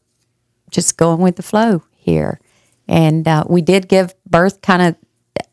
[0.73, 2.41] just going with the flow here.
[2.89, 4.97] And uh, we did give birth kind of,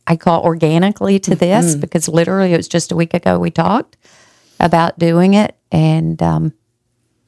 [0.07, 3.97] I call organically to this because literally it was just a week ago we talked
[4.59, 5.55] about doing it.
[5.71, 6.53] And um,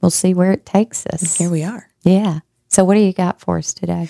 [0.02, 1.38] we'll see where it takes us.
[1.38, 1.88] Here we are.
[2.04, 2.40] Yeah.
[2.70, 4.10] So what do you got for us today?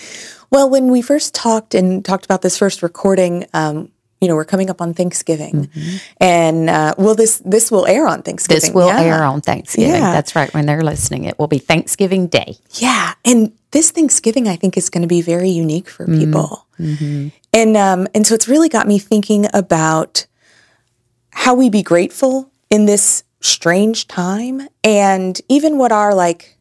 [0.52, 3.92] Well, when we first talked and talked about this first recording, um,
[4.22, 5.68] you know, we're coming up on Thanksgiving,
[6.18, 8.62] and uh, well, this this will air on Thanksgiving.
[8.62, 9.02] This will yeah.
[9.02, 9.90] air on Thanksgiving.
[9.90, 10.12] Yeah.
[10.12, 10.54] That's right.
[10.54, 12.58] When they're listening, it will be Thanksgiving Day.
[12.76, 16.20] Yeah, and this Thanksgiving I think is going to be very unique for Mm-hmm.
[16.20, 16.68] people,
[17.52, 20.28] and um, and so it's really got me thinking about
[21.32, 26.58] how we be grateful in this strange time, and even what our like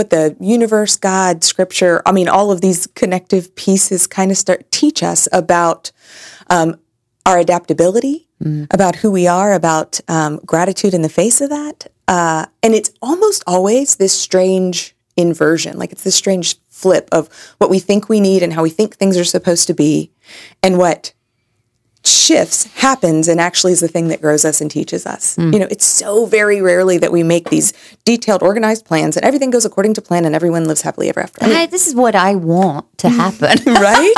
[0.00, 4.70] what the universe, God, scripture, I mean, all of these connective pieces kind of start
[4.70, 5.92] teach us about
[6.48, 6.80] um,
[7.26, 8.26] our adaptability,
[8.70, 11.86] about who we are, about um, gratitude in the face of that.
[12.08, 17.68] Uh, and it's almost always this strange inversion, like it's this strange flip of what
[17.68, 20.10] we think we need and how we think things are supposed to be,
[20.62, 21.12] and what
[22.04, 25.36] shifts happens and actually is the thing that grows us and teaches us.
[25.36, 25.52] Mm.
[25.52, 27.72] You know, it's so very rarely that we make these
[28.04, 31.44] detailed, organized plans and everything goes according to plan and everyone lives happily ever after.
[31.44, 33.16] I mean, Hey, this is what I want to mm.
[33.16, 33.74] happen.
[33.74, 34.14] right?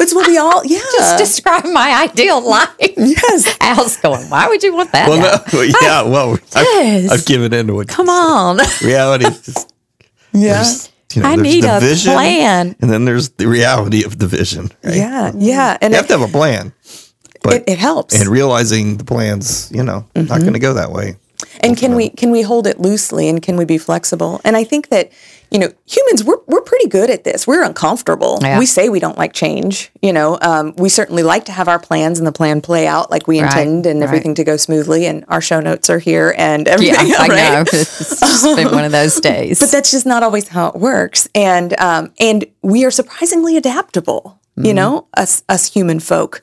[0.00, 0.78] it's what we all, yeah.
[0.98, 2.68] Just describe my ideal life.
[2.78, 3.56] yes.
[3.60, 5.08] Al's going, why would you want that?
[5.08, 7.10] Well, Al?" no, yeah, well, ah, Yes.
[7.10, 7.88] I've, I've given in to it.
[7.88, 8.58] Come on.
[8.82, 9.72] Reality is just,
[10.32, 10.64] Yeah.
[11.14, 12.76] you know, I there's need the a vision, plan.
[12.80, 14.70] and then there's the reality of the vision.
[14.82, 14.96] Right?
[14.96, 15.32] Yeah.
[15.36, 15.78] Yeah.
[15.80, 16.72] And You it, have to have a plan,
[17.44, 18.18] but it, it helps.
[18.20, 21.16] and realizing the plans, you know, not going to go that way.
[21.60, 24.64] and can we can we hold it loosely and can we be flexible and i
[24.64, 25.10] think that
[25.50, 28.58] you know humans we're, we're pretty good at this we're uncomfortable Yeah.
[28.58, 31.78] we say we don't like change you know um, we certainly like to have our
[31.78, 34.06] plans and the plan play out like we Right, intend and right.
[34.08, 37.52] everything to go smoothly and our show notes are here and everything Yeah, I right?
[37.52, 37.60] know.
[37.72, 39.60] It's just been one of those days.
[39.60, 44.40] but that's just not always how it works and um, and we are surprisingly adaptable
[44.56, 46.42] you know, us us human folk.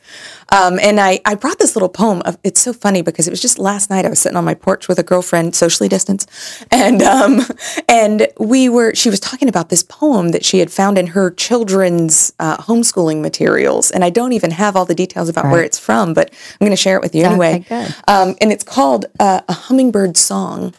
[0.52, 2.21] Um, and I, I brought this little poem.
[2.24, 4.06] Of, it's so funny because it was just last night.
[4.06, 6.30] I was sitting on my porch with a girlfriend, socially distanced,
[6.71, 7.41] and um,
[7.88, 8.93] and we were.
[8.95, 13.21] She was talking about this poem that she had found in her children's uh, homeschooling
[13.21, 16.65] materials, and I don't even have all the details about where it's from, but I'm
[16.65, 17.65] going to share it with you anyway.
[18.08, 20.74] Um, and it's called uh, a hummingbird song,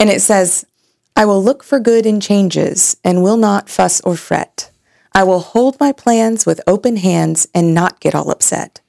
[0.00, 0.66] and it says,
[1.14, 4.71] "I will look for good in changes, and will not fuss or fret."
[5.14, 8.80] I will hold my plans with open hands and not get all upset.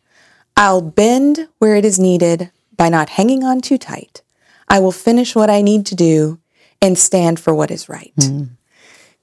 [0.56, 4.22] I'll bend where it is needed by not hanging on too tight.
[4.70, 6.40] I will finish what I need to do
[6.82, 8.14] and stand for what is right.
[8.18, 8.58] And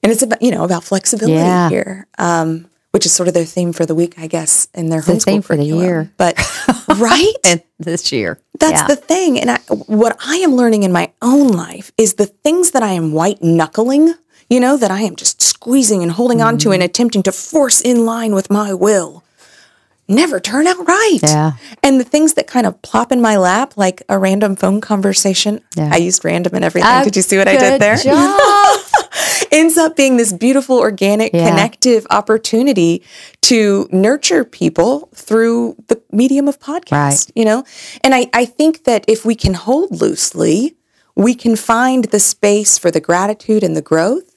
[0.03, 1.69] it's about, you know, about flexibility Yeah.
[1.69, 5.01] here, um, which is sort of their theme for the week, I guess, in their
[5.01, 6.11] the homeschool theme for the year.
[6.17, 6.39] But,
[6.97, 7.35] right?
[7.45, 8.41] And this year.
[8.59, 8.87] That's Yeah.
[8.89, 9.39] the thing.
[9.39, 12.93] And I, what I am learning in my own life is the things that I
[12.93, 14.15] am white knuckling,
[14.49, 16.71] you know, that I am just squeezing and holding on Mm-hmm.
[16.71, 19.23] to and attempting to force in line with my will
[20.09, 21.21] never turn out right.
[21.23, 21.53] Yeah.
[21.85, 25.61] And the things that kind of plop in my lap, like a random phone conversation,
[25.77, 25.91] Yeah.
[25.93, 26.91] I used random and everything.
[26.91, 27.95] Ah, Did you see what I did there?
[27.97, 28.81] job.
[29.53, 31.49] ends up being this beautiful, organic, Yeah.
[31.51, 33.03] connective opportunity
[33.43, 36.91] to nurture people through the medium of podcast.
[36.91, 37.31] Right.
[37.37, 37.65] You know?
[38.03, 40.75] And I, I think that if we can hold loosely,
[41.15, 44.30] we can find the space for the gratitude and the growth.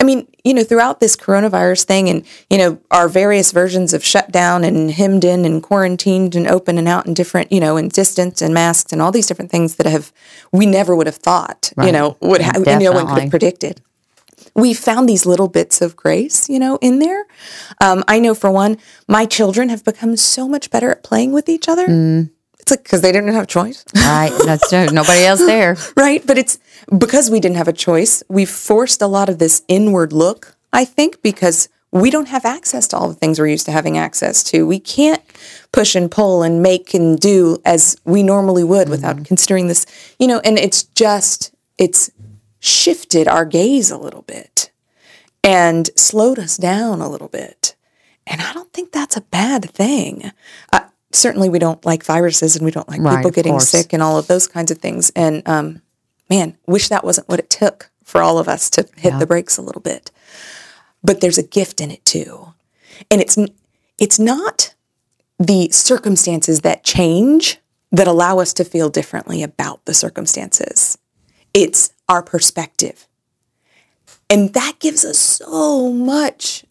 [0.00, 4.04] I mean, you know, throughout this coronavirus thing and, you know, our various versions of
[4.04, 7.76] shut down and hemmed in and quarantined and open and out and different, you know,
[7.76, 10.12] and distance and masks and all these different things that have,
[10.52, 13.80] we never would have thought, you know, would have, no one could have predicted
[14.54, 17.26] we found these little bits of grace, you know, in there.
[17.80, 21.48] Um, I know for one, my children have become so much better at playing with
[21.48, 21.84] each other.
[22.58, 24.32] It's like because they didn't have a choice, Right.
[24.44, 24.86] That's true.
[24.86, 25.76] Nobody else there.
[25.96, 26.26] right?
[26.26, 26.58] But it's
[26.96, 28.22] because we didn't have a choice.
[28.28, 32.86] We forced a lot of this inward look, I think, because we don't have access
[32.88, 34.66] to all the things we're used to having access to.
[34.66, 35.22] We can't
[35.72, 39.86] push and pull and make and do as we normally would without considering this,
[40.18, 42.10] you know, and it's just, it's
[42.60, 44.70] shifted our gaze a little bit
[45.42, 47.74] and slowed us down a little bit.
[48.26, 50.30] And I don't think that's a bad thing.
[50.70, 50.80] Uh,
[51.12, 54.18] certainly, we don't like viruses and we don't like Right, people getting sick and all
[54.18, 55.10] of those kinds of things.
[55.16, 55.80] And um,
[56.28, 59.58] man, wish that wasn't what it took for all of us to hit the brakes
[59.58, 60.10] a little bit.
[61.02, 62.54] But there's a gift in it too,
[63.10, 63.38] and it's
[63.98, 64.74] it's not
[65.38, 67.58] the circumstances that change
[67.92, 70.98] that allow us to feel differently about the circumstances.
[71.54, 73.06] It's our perspective.
[74.30, 76.64] And that gives us so much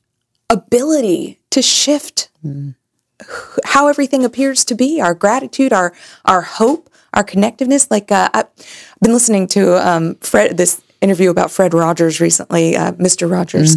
[0.49, 2.75] ability to shift mm.
[3.65, 5.93] how everything appears to be our gratitude, our,
[6.25, 7.89] our hope, our connectiveness.
[7.91, 8.47] Like, uh, I've
[9.01, 13.29] been listening to um, Fred, this interview about Fred Rogers recently, uh, Mr.
[13.29, 13.75] Rogers.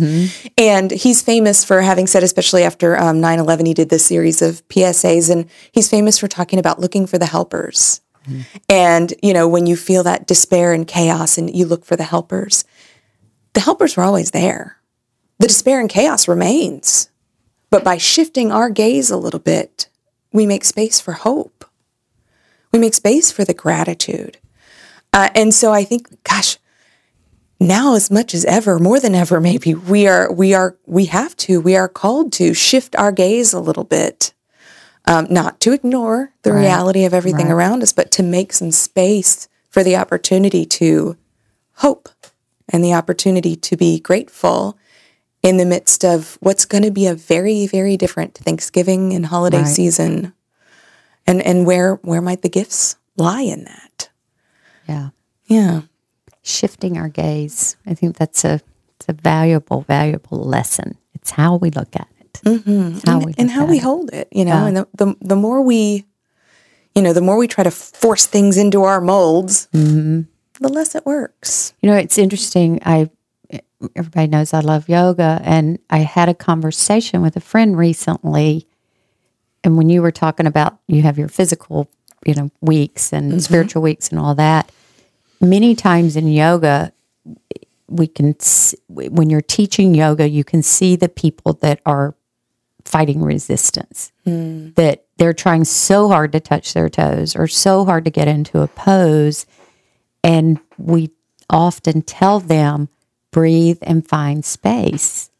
[0.57, 4.43] And he's famous for having said, especially after um, 9 11, he did this series
[4.43, 8.01] of PSAs, and he's famous for talking about looking for the helpers.
[8.69, 12.05] And, you know, when you feel that despair and chaos and you look for the
[12.05, 12.65] helpers,
[13.55, 14.77] the helpers were always there.
[15.39, 17.11] The despair and chaos remains.
[17.71, 19.89] But by shifting our gaze a little bit,
[20.33, 21.65] we make space for hope.
[22.73, 24.39] We make space for the gratitude.
[25.13, 26.57] Uh, and so I think, gosh,
[27.59, 31.37] now as much as ever, more than ever, maybe we are, we are, we have
[31.39, 34.33] to, we are called to shift our gaze a little bit.
[35.07, 39.49] Um, not to ignore the reality of everything around us, but to make some space
[39.69, 41.17] for the opportunity to
[41.77, 42.09] hope
[42.69, 44.79] and the opportunity to be grateful
[45.43, 49.63] in the midst of what's going to be a very, very different Thanksgiving and holiday
[49.63, 49.67] Right.
[49.67, 50.35] season.
[51.31, 54.11] And and where where might the gifts lie in that?
[54.89, 55.11] Yeah.
[55.47, 55.83] Yeah.
[56.43, 57.77] Shifting our gaze.
[57.87, 58.61] I think that's a
[58.99, 60.97] it's a valuable, valuable lesson.
[61.15, 62.41] It's how we look at it.
[62.45, 63.09] Mm-hmm.
[63.09, 63.83] How we and how we it.
[63.83, 66.05] hold it, you know, and the, the the more we,
[66.95, 70.23] you know, the more we try to force things into our molds, Mm-hmm.
[70.61, 71.75] the less it works.
[71.81, 72.81] You know, it's interesting.
[72.85, 73.11] I
[73.97, 78.67] everybody knows I love yoga, and I had a conversation with a friend recently.
[79.63, 81.89] And when you were talking about you have your physical,
[82.25, 83.39] you know, weeks and mm-hmm.
[83.41, 84.71] spiritual weeks and all that,
[85.41, 86.93] many times in yoga,
[87.89, 88.35] we can
[88.89, 92.15] when you're teaching yoga, you can see the people that are
[92.85, 94.13] fighting resistance.
[94.27, 94.75] Mm.
[94.77, 98.61] That they're trying so hard to touch their toes or so hard to get into
[98.61, 99.47] a pose
[100.23, 101.11] and we
[101.49, 102.89] often tell them
[103.31, 105.31] breathe and find space.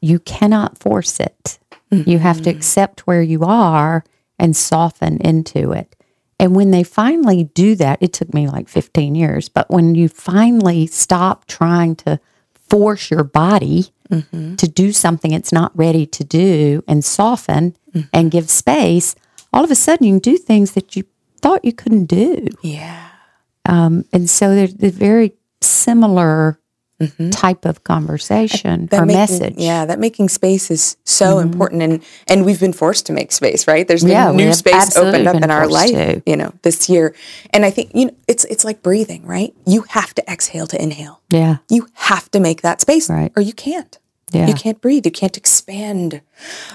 [0.00, 1.58] You cannot force it.
[1.92, 2.56] You have to mm-hmm.
[2.56, 4.04] accept where you are
[4.38, 5.94] and soften into it.
[6.38, 10.08] And when they finally do that, it took me like 15 years, but when you
[10.08, 12.18] finally stop trying to
[12.68, 14.56] force your body mm-hmm.
[14.56, 18.08] to do something it's not ready to do and soften mm-hmm.
[18.12, 19.14] and give space,
[19.52, 21.04] all of a sudden you can do things that you
[21.40, 22.48] thought you couldn't do.
[22.62, 23.08] Yeah.
[23.66, 26.58] Um, and so they're, they're very similar
[27.30, 29.54] type of conversation or making- message.
[29.56, 33.66] Yeah, that making space is so important, and and we've been forced to make space,
[33.66, 33.86] right?
[33.86, 36.22] There's been Yeah, new space opened up in our life, to.
[36.26, 37.14] you know, this year,
[37.50, 39.52] and I think you know it's it's like breathing, right?
[39.66, 41.20] You have to exhale to inhale.
[41.30, 41.56] Yeah.
[41.68, 43.32] You have to make that space, Right.
[43.36, 43.98] or you can't.
[44.32, 44.46] Yeah.
[44.46, 45.04] You can't breathe.
[45.04, 46.22] You can't expand.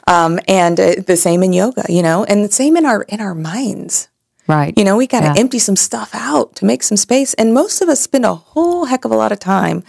[0.05, 3.19] Um, and uh, the same in yoga, you know, and the same in our in
[3.19, 4.09] our minds.
[4.47, 4.73] Right.
[4.77, 5.33] You know, we got to Yeah.
[5.37, 7.33] empty some stuff out to make some space.
[7.33, 9.83] And most of us spend a whole heck of a lot of time,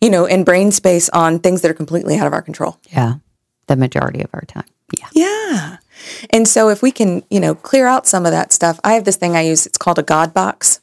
[0.00, 2.78] you know, in brain space on things that are completely out of our control.
[2.90, 3.14] Yeah.
[3.66, 4.66] The majority of our time.
[4.96, 5.08] Yeah.
[5.12, 5.76] Yeah.
[6.30, 9.04] And so if we can, you know, clear out some of that stuff, I have
[9.04, 9.66] this thing I use.
[9.66, 10.80] It's called a God box.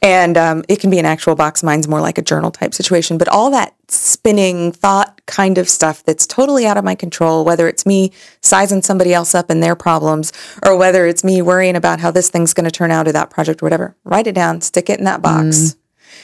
[0.00, 1.62] And um, it can be an actual box.
[1.62, 3.18] Mine's more like a journal type situation.
[3.18, 7.68] But all that spinning thought kind of stuff that's totally out of my control, whether
[7.68, 10.32] it's me sizing somebody else up and their problems,
[10.64, 13.30] or whether it's me worrying about how this thing's going to turn out or that
[13.30, 15.76] project or whatever, write it down, stick it in that box.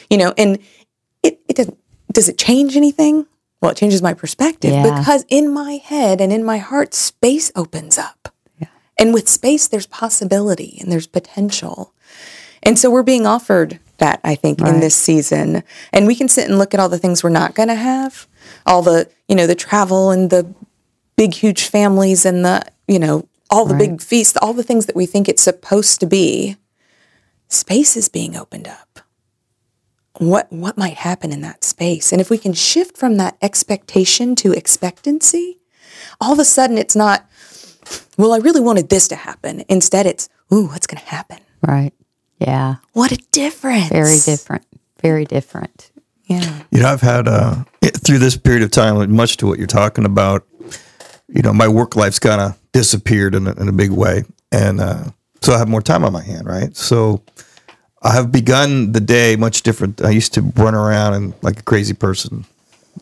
[0.08, 0.58] You know, and
[1.22, 1.78] it, it doesn't,
[2.12, 3.26] does it change anything?
[3.60, 4.98] Well, it changes my perspective Yeah.
[4.98, 8.16] because in my head and in my heart, space opens up.
[8.98, 11.94] And with space, there's possibility and there's potential.
[12.62, 15.62] And so we're being offered that, I think, in this season.
[15.90, 18.26] And we can sit and look at all the things we're not going to have,
[18.66, 20.52] all the, you know, the travel and the
[21.16, 24.94] big, huge families and the, you know, all the big feasts, all the things that
[24.96, 26.56] we think it's supposed to be.
[27.48, 28.89] Space is being opened up.
[30.20, 32.12] What what might happen in that space?
[32.12, 35.56] And if we can shift from that expectation to expectancy,
[36.20, 37.24] all of a sudden it's not,
[38.18, 39.64] well, I really wanted this to happen.
[39.66, 41.38] Instead, it's, ooh, what's going to happen?
[41.66, 41.94] Right.
[42.38, 42.76] Yeah.
[42.92, 43.88] What a difference.
[43.88, 44.66] Very different.
[45.00, 45.90] Very different.
[46.24, 46.64] Yeah.
[46.70, 50.04] You know, I've had uh, through this period of time, much to what you're talking
[50.04, 50.46] about.
[51.28, 54.80] You know, my work life's kind of disappeared in a, in a big way, and
[54.80, 55.04] uh,
[55.40, 56.76] so I have more time on my hand, right?
[56.76, 57.22] So
[58.02, 60.02] I have begun the day much different.
[60.02, 62.46] I used to run around and like a crazy person,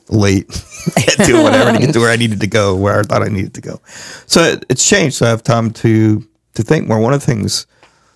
[0.09, 0.49] late,
[1.25, 3.55] doing whatever to get to where I needed to go, where I thought I needed
[3.55, 3.81] to go.
[4.27, 5.17] So it, it's changed.
[5.17, 6.99] So I have time to to think more.
[6.99, 7.67] One of the things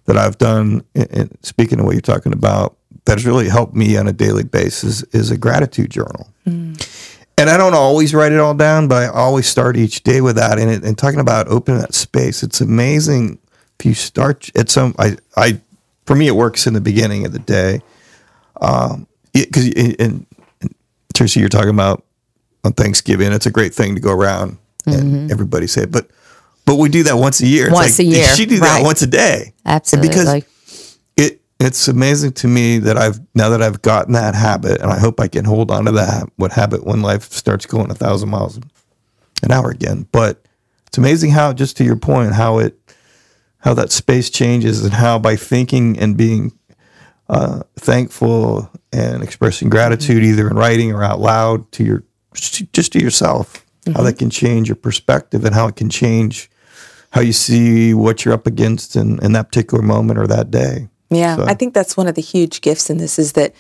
[0.07, 3.75] that I've done, in, in, speaking of what you're talking about, that has really helped
[3.75, 6.29] me on a daily basis is a gratitude journal.
[6.47, 7.09] Mm.
[7.39, 10.37] And I don't always write it all down, but I always start each day with
[10.37, 10.59] that.
[10.59, 13.39] And, it, and talking about opening that space, it's amazing
[13.79, 14.95] if you start at some.
[14.99, 15.61] I, I,
[16.07, 17.81] for me, it works in the beginning of the day.
[18.61, 20.27] Um, because and, and
[21.15, 22.05] Tracy, you're talking about
[22.65, 23.33] on Thanksgiving.
[23.33, 25.93] It's a great thing to go around and everybody say, it.
[25.93, 26.11] but
[26.65, 27.67] but we do that once a year.
[27.67, 28.85] It's Once like, a year, She do that right.
[28.85, 29.53] once a day.
[29.65, 30.09] And Absolutely.
[30.09, 30.45] because
[31.17, 34.99] it it's amazing to me that I've now that I've gotten that habit, and I
[34.99, 38.29] hope I can hold on to that what habit when life starts going a thousand
[38.29, 38.59] miles
[39.43, 40.07] an hour again.
[40.13, 40.45] But
[40.87, 42.79] it's amazing how, just to your point, how it
[43.63, 46.53] how that space changes, and how by thinking and being
[47.29, 52.03] uh, thankful and expressing gratitude, either in writing or out loud to your
[52.35, 56.51] just to yourself, how that can change your perspective and how it can change
[57.11, 60.89] how you see what you're up against in, in that particular moment or that day.
[61.11, 63.55] Yeah, So- I think that's one of the huge gifts in this is that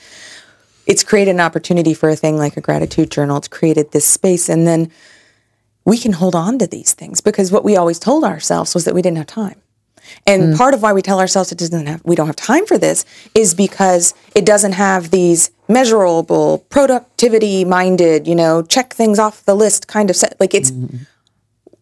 [0.87, 3.37] it's created an opportunity for a thing like a gratitude journal.
[3.37, 4.91] It's created this space, and then
[5.85, 8.95] we can hold on to these things because what we always told ourselves was that
[8.95, 9.62] we didn't have time.
[10.27, 10.57] And mm.
[10.57, 13.05] part of why we tell ourselves it doesn't have we don't have time for this
[13.35, 19.55] is because it doesn't have these measurable, productivity minded, you know, check things off the
[19.55, 20.39] list kind of set.
[20.39, 20.99] Like it's mm-hmm.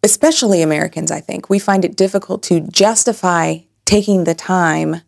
[0.03, 5.03] especially Americans, I think, we find it difficult to justify taking the time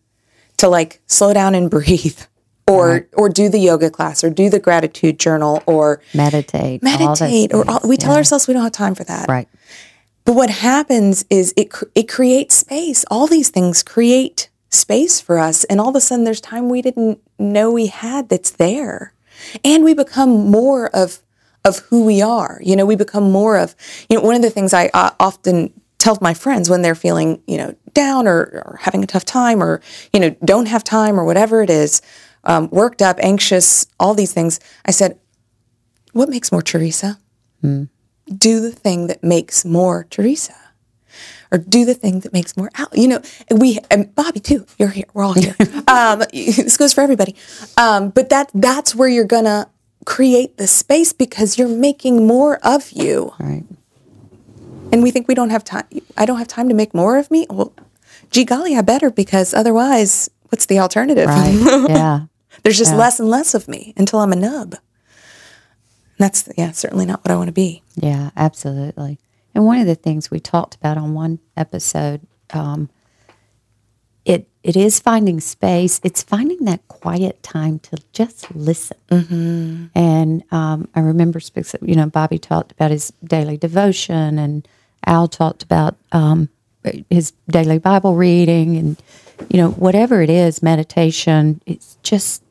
[0.57, 2.19] to like slow down and breathe
[2.67, 6.83] or or do the yoga class or do the gratitude journal or meditate.
[6.83, 8.17] all meditate or all, we tell Yeah.
[8.17, 9.27] ourselves we don't have time for that.
[9.27, 9.47] Right.
[10.25, 13.03] But what happens is it it creates space.
[13.11, 16.81] All these things create space for us and all of a sudden there's time we
[16.81, 19.13] didn't know we had that's there.
[19.63, 21.19] And we become more of
[21.65, 22.59] of who we are.
[22.63, 23.75] You know, we become more of
[24.09, 27.41] you know one of the things I uh, often tell my friends when they're feeling,
[27.47, 29.81] you know, down or, or having a tough time or
[30.11, 32.01] you know, don't have time or whatever it is,
[32.43, 34.59] um, worked up, anxious, all these things.
[34.85, 35.17] I said,
[36.11, 37.19] what makes more Teresa?
[38.25, 40.55] Do the thing that makes more Teresa.
[41.51, 42.87] Or do the thing that makes more Al.
[42.93, 43.21] You know,
[43.51, 44.65] we and Bobby too.
[44.79, 45.05] You're here.
[45.13, 45.55] We're all here.
[45.87, 47.35] um, this goes for everybody.
[47.77, 49.69] Um, but that that's where you're gonna
[50.05, 53.33] create the space because you're making more of you.
[53.39, 53.65] Right.
[54.91, 55.85] And we think we don't have time.
[56.17, 57.45] I don't have time to make more of me.
[57.49, 57.73] Well,
[58.31, 61.27] gee golly, I better because otherwise, what's the alternative?
[61.27, 61.85] Right.
[61.89, 62.25] yeah.
[62.63, 64.75] There's just less and less of me until I'm a nub.
[66.23, 67.83] That's yeah, certainly not what I want to be.
[67.95, 69.19] Yeah, absolutely.
[69.53, 72.21] And one of the things we talked about on one episode,
[72.53, 72.89] um,
[74.23, 75.99] it it is finding space.
[76.01, 78.95] It's finding that quiet time to just listen.
[79.09, 79.85] Mm-hmm.
[79.95, 81.41] And um, I remember,
[81.81, 84.65] you know, Bobby talked about his daily devotion, and
[85.05, 86.47] Al talked about um,
[87.09, 89.03] his daily Bible reading, and
[89.49, 91.61] you know, whatever it is, meditation.
[91.65, 92.43] It's just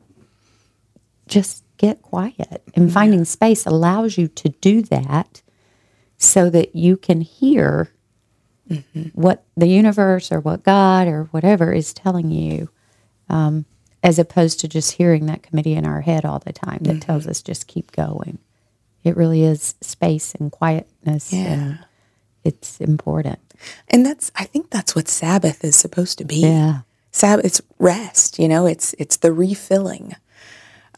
[1.27, 5.41] just get quiet, and finding space allows you to do that
[6.17, 7.91] so that you can hear
[9.11, 12.69] what the universe or what God or whatever is telling you,
[13.27, 13.65] um,
[14.01, 17.27] as opposed to just hearing that committee in our head all the time that tells
[17.27, 18.37] us just keep going.
[19.03, 21.79] It really is space and quietness, and
[22.45, 23.39] it's important.
[23.89, 26.37] And that's I think that's what Sabbath is supposed to be.
[26.37, 26.81] Yeah.
[27.11, 30.15] Sabbath it's rest, you know, it's it's the refilling.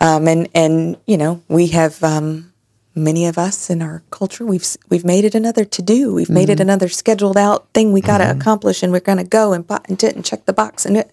[0.02, 2.54] Um, and and you know, we have um,
[2.94, 6.14] many of us in our culture we've we've made it another to do.
[6.14, 9.24] We've made it another scheduled out thing we got to accomplish and we're going to
[9.24, 11.12] go and bot and tit and check the box and it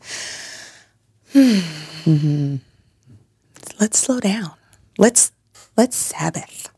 [1.32, 2.56] Hmm.
[3.80, 4.52] Let's slow down.
[4.98, 5.32] Let's
[5.76, 6.70] let's Sabbath.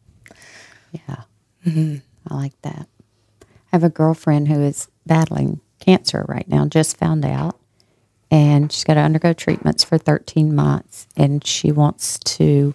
[0.92, 1.22] Yeah.
[1.66, 2.88] I like that.
[3.42, 7.59] I have a girlfriend who is battling cancer right now, just found out.
[8.31, 11.07] And she's got to undergo treatments for 13 months.
[11.16, 12.75] And she wants to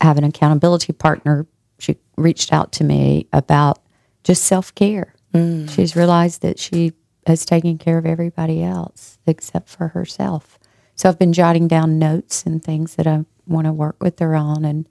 [0.00, 1.46] have an accountability partner.
[1.78, 3.78] She reached out to me about
[4.22, 5.14] just self care.
[5.34, 5.68] Mm.
[5.70, 6.92] She's realized that she
[7.26, 10.58] has taken care of everybody else except for herself.
[10.94, 14.34] So I've been jotting down notes and things that I want to work with her
[14.34, 14.64] on.
[14.64, 14.88] And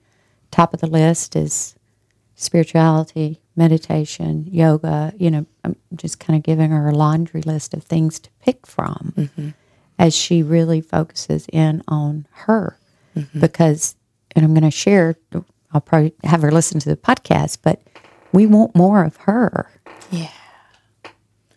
[0.50, 1.74] top of the list is
[2.34, 5.12] spirituality, meditation, yoga.
[5.18, 8.66] You know, I'm just kind of giving her a laundry list of things to pick
[8.66, 9.48] from mm-hmm.
[9.98, 12.78] as she really focuses in on her.
[13.14, 13.40] Mm-hmm.
[13.40, 13.94] Because,
[14.34, 15.16] and I'm going to share,
[15.72, 17.82] I'll probably have her listen to the podcast, but
[18.32, 19.70] we want more of her.
[20.10, 20.30] Yeah.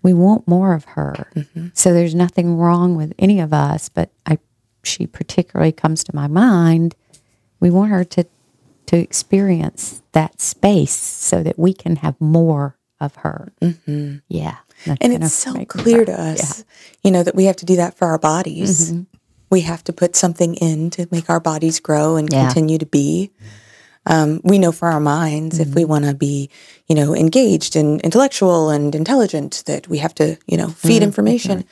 [0.03, 1.27] We want more of her.
[1.35, 1.67] Mm-hmm.
[1.73, 4.39] So there's nothing wrong with any of us, but I,
[4.83, 6.95] she particularly comes to my mind.
[7.61, 8.25] We want her to
[8.87, 13.53] to experience that space so that we can have more of her.
[13.61, 14.17] Mm-hmm.
[14.27, 16.63] Yeah, that's And it's so clear to us,
[17.03, 18.93] you know, that we have to do that for our bodies.
[19.49, 22.47] We have to put something in to make our bodies grow and Yeah.
[22.47, 23.31] continue to be.
[24.05, 26.49] Um, we know for our minds, if we want to be,
[26.87, 31.65] you know, engaged and intellectual and intelligent, that we have to, you know, feed information.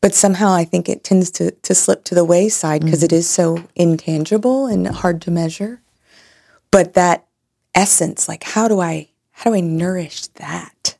[0.00, 3.28] But somehow I think it tends to, to slip to the wayside because it is
[3.28, 5.82] so intangible and hard to measure.
[6.70, 7.26] But that
[7.74, 10.96] essence, like how do I how do I nourish that?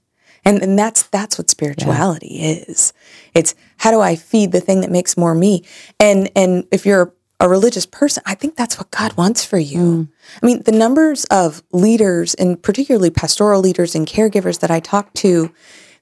[0.46, 2.92] And and that's that's what spirituality is.
[3.34, 5.64] It's how do I feed the thing that makes more me?
[6.00, 9.78] And and if you're a religious person, I think that's what God wants for you.
[9.78, 10.08] Mm.
[10.42, 15.12] I mean, the numbers of leaders and particularly pastoral leaders and caregivers that I talk
[15.14, 15.52] to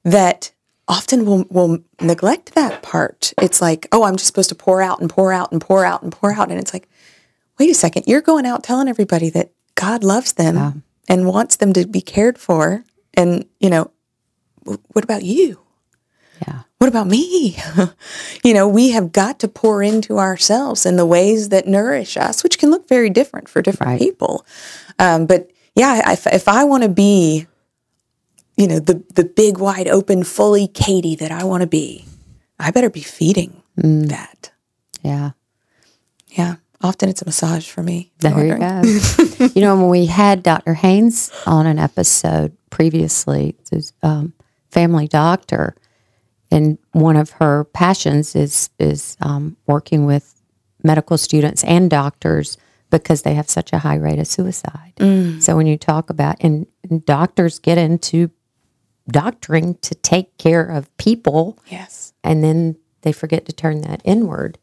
[0.05, 0.53] that
[0.87, 3.33] often will will neglect that part.
[3.41, 6.03] It's like, oh, I'm just supposed to pour out and pour out and pour out
[6.03, 6.51] and pour out.
[6.51, 6.89] And it's like,
[7.59, 11.73] wait a second, you're going out telling everybody that God loves them and wants them
[11.73, 12.85] to be cared for.
[13.15, 13.91] And, you know,
[14.65, 15.61] what about you?
[16.47, 17.57] Yeah, What about me?
[18.45, 22.43] you know, we have got to pour into ourselves in the ways that nourish us,
[22.43, 24.01] which can look very different for different Right.
[24.01, 24.45] people.
[24.99, 27.47] Um, but yeah, if, if I want to be,
[28.57, 32.05] you know, the the big, wide open, fully Katy that I want to be,
[32.59, 34.51] I better be feeding that.
[35.03, 35.31] yeah.
[36.29, 36.57] Yeah.
[36.83, 38.13] Often it's a massage for me.
[38.19, 39.47] There you go.
[39.55, 40.75] you know, when we had Dr.
[40.75, 43.55] Haynes on an episode previously,
[44.03, 44.35] um,
[44.75, 45.75] family doctor,
[46.51, 50.43] and one of her passions is is um, working with
[50.83, 52.59] medical students and doctors
[52.91, 54.93] because they have such a high rate of suicide.
[55.41, 58.31] So when you talk about and, and doctors get into
[59.11, 62.13] doctoring to take care of people Yes.
[62.23, 64.59] and then they forget to turn that inward.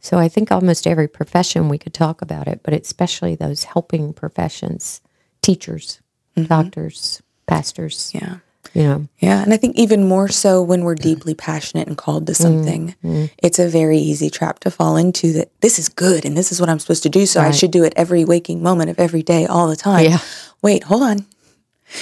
[0.00, 4.12] So I think almost every profession we could talk about it, but especially those helping
[4.12, 5.00] professions,
[5.42, 6.00] teachers,
[6.46, 8.12] doctors, pastors.
[8.14, 8.36] Yeah.
[8.74, 12.32] Know, Yeah, and I think even more so when we're deeply passionate and called to
[12.32, 13.30] mm, something, mm.
[13.38, 16.60] it's a very easy trap to fall into that this is good and this is
[16.60, 19.22] what I'm supposed to do, so I should do it every waking moment of every
[19.22, 20.04] day all the time.
[20.04, 20.18] Yeah.
[20.60, 21.26] Wait, hold on.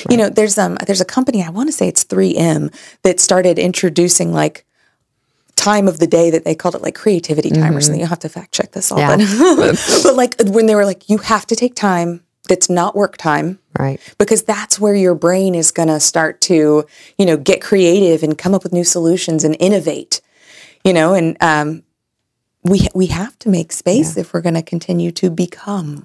[0.09, 3.59] You know, there's um there's a company, I want to say it's 3M that started
[3.59, 4.65] introducing like
[5.57, 7.97] time of the day that they called it like creativity time or something.
[7.97, 8.01] Mm-hmm.
[8.01, 8.99] You'll have to fact check this all.
[8.99, 9.17] Yeah.
[9.17, 12.23] But, but like when they were like, you have to take time
[12.53, 13.99] that's not work time right?
[14.19, 16.85] because that's where your brain is going to start to
[17.17, 20.21] you know get creative and come up with new solutions and innovate
[20.85, 21.83] you know and um,
[22.63, 26.05] we we have to make space if we're going to continue to become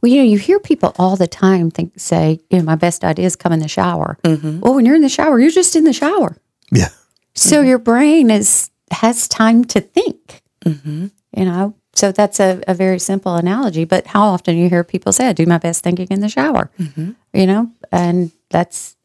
[0.00, 3.04] Well, you know, you hear people all the time think say, you know, my best
[3.04, 4.18] ideas come in the shower.
[4.24, 4.60] Mm-hmm.
[4.60, 6.36] Well, when you're in the shower, you're just in the shower.
[6.70, 6.88] Yeah.
[7.34, 7.68] So mm-hmm.
[7.68, 10.42] your brain is has time to think.
[10.64, 11.06] Mm-hmm.
[11.36, 13.84] You know, so that's a, a very simple analogy.
[13.84, 16.70] But how often you hear people say, "I do my best thinking in the shower,"
[16.78, 17.12] mm-hmm.
[17.32, 18.96] you know, and that's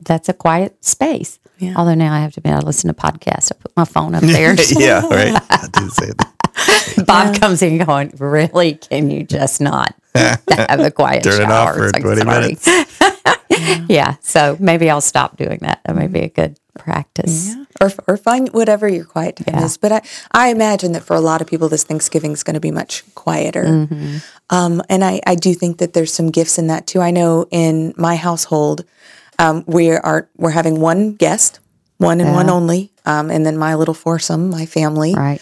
[0.00, 1.38] that's a quiet space.
[1.58, 1.74] Yeah.
[1.76, 3.50] Although now I have to be, I listen to podcasts.
[3.52, 4.54] I put my phone up there.
[4.70, 5.40] yeah, right.
[5.50, 7.04] I say that.
[7.06, 8.74] Bob comes in going, "Really?
[8.74, 12.40] Can you just not have a quiet Turn it shower?" off for like, 20 sorry.
[12.40, 13.88] minutes.
[13.88, 14.16] yeah.
[14.20, 15.80] So maybe I'll stop doing that.
[15.84, 17.54] That may be a good practice.
[17.80, 19.64] or, or find whatever your quiet time Yeah.
[19.64, 19.76] is.
[19.76, 20.02] But I,
[20.32, 23.02] I imagine that for a lot of people, this Thanksgiving is going to be much
[23.14, 23.64] quieter.
[23.64, 24.16] Mm-hmm.
[24.50, 27.00] Um, and I, I do think that there's some gifts in that too.
[27.00, 28.84] I know in my household,
[29.38, 31.60] um, we are we're having one guest,
[31.98, 35.40] one and one only, um, and then my little foursome, my family, Right.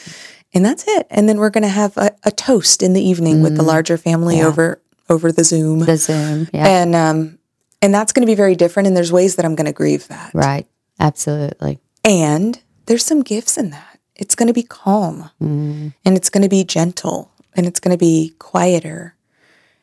[0.53, 1.07] and that's it.
[1.11, 3.97] And then we're going to have a, a toast in the evening with the larger
[3.97, 5.87] family over over the Zoom, Mm.
[5.87, 6.49] The Zoom.
[6.53, 6.67] Yeah.
[6.67, 7.39] and um,
[7.83, 8.87] and that's going to be very different.
[8.89, 10.33] And there's ways that I'm going to grieve that.
[10.35, 10.67] right.
[11.01, 11.79] Absolutely.
[12.05, 13.99] And there's some gifts in that.
[14.17, 15.93] It's going to be calm Mm.
[16.05, 19.15] and it's going to be gentle and it's going to be quieter.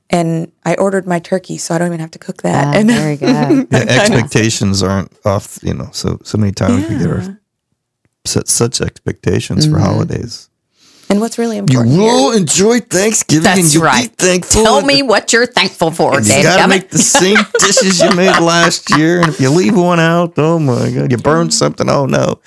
[0.10, 2.68] And I ordered my turkey, so I don't even have to cook that.
[2.68, 3.28] Ah, and there you go.
[3.72, 5.90] Yeah, expectations aren't off, you know.
[5.94, 7.38] So so many times we get our
[8.26, 9.74] set such expectations Mm-hmm.
[9.76, 10.50] for holidays.
[11.12, 14.10] And what's really You important here- will enjoy Thanksgiving and That's you'll right.
[14.18, 14.64] be thankful.
[14.64, 18.40] Tell me what you're thankful for, And you gotta make the same dishes you made
[18.40, 21.54] last year, and if you leave one out, oh my god, you burned mm.
[21.54, 21.90] something.
[21.90, 22.40] Oh no,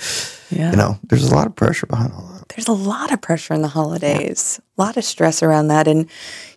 [0.50, 0.70] yeah.
[0.70, 2.48] you know there's a lot of pressure behind all that.
[2.48, 5.86] there's a lot of pressure in the holidays, a lot of stress around that.
[5.88, 6.08] And,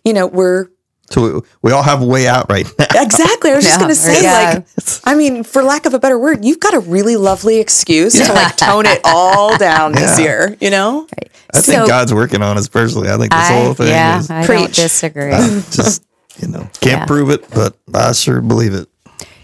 [0.04, 0.68] you know, we're
[1.10, 2.86] So we, we all have a way out right now.
[3.02, 5.94] exactly, I was just Yeah, going to say, you like, I mean, for lack of
[5.94, 9.92] a better word, you've got a really lovely excuse to like tone it all down
[9.92, 11.06] this year, you know?
[11.54, 13.08] I think God's working on us personally.
[13.08, 14.76] I think this I, whole thing yeah, is I don't Preach.
[14.76, 15.30] disagree.
[15.30, 16.04] just
[16.42, 17.06] you know can't Yeah.
[17.06, 18.86] prove it, but I sure believe it.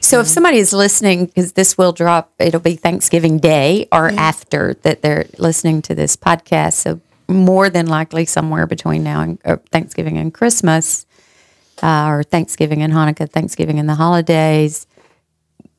[0.00, 4.74] So if somebody is listening, because this will drop, it'll be Thanksgiving Day or after
[4.82, 6.74] that they're listening to this podcast.
[6.74, 11.06] So more than likely somewhere between now and uh, Thanksgiving and Christmas,
[11.82, 14.86] uh, or Thanksgiving and Hanukkah, Thanksgiving and the holidays.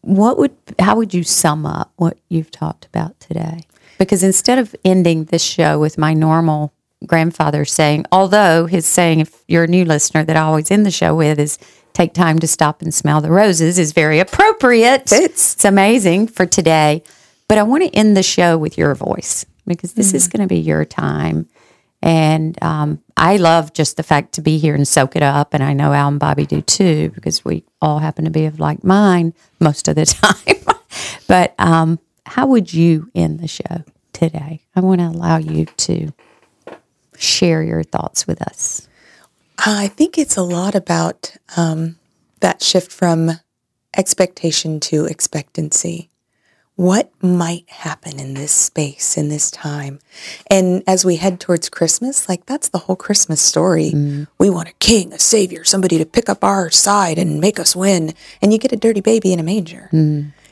[0.02, 3.62] What would how would you sum up what you've talked about today?
[3.98, 6.74] Because instead of ending this show with my normal
[7.06, 10.91] grandfather saying, although his saying, if you're a new listener, that I always end the
[10.91, 11.58] show with is
[11.93, 15.10] take time to stop and smell the roses is very appropriate.
[15.10, 15.54] Fits.
[15.56, 17.04] It's amazing for today.
[17.48, 20.48] But I want to end the show with your voice because this is going to
[20.48, 21.48] be your time.
[22.06, 25.56] And um, I love just the fact to be here and soak it up.
[25.56, 28.60] And I know Al and Bobby do too, because we all happen to be of
[28.60, 30.78] like mind most of the time.
[31.28, 33.84] but um, how would you end the show
[34.14, 34.62] today?
[34.76, 36.14] I want to allow you to
[37.18, 38.88] share your thoughts with us.
[39.58, 41.97] I think it's a lot about um,
[42.41, 43.32] that shift from
[43.97, 46.12] expectation to expectancy.
[46.76, 50.00] What might happen in this space, in this time?
[50.52, 53.92] And as we head towards Christmas, like that's the whole Christmas story.
[54.38, 57.76] We want a king, a savior, somebody to pick up our side and make us
[57.78, 58.14] win.
[58.42, 59.90] And you get a dirty baby in a manger,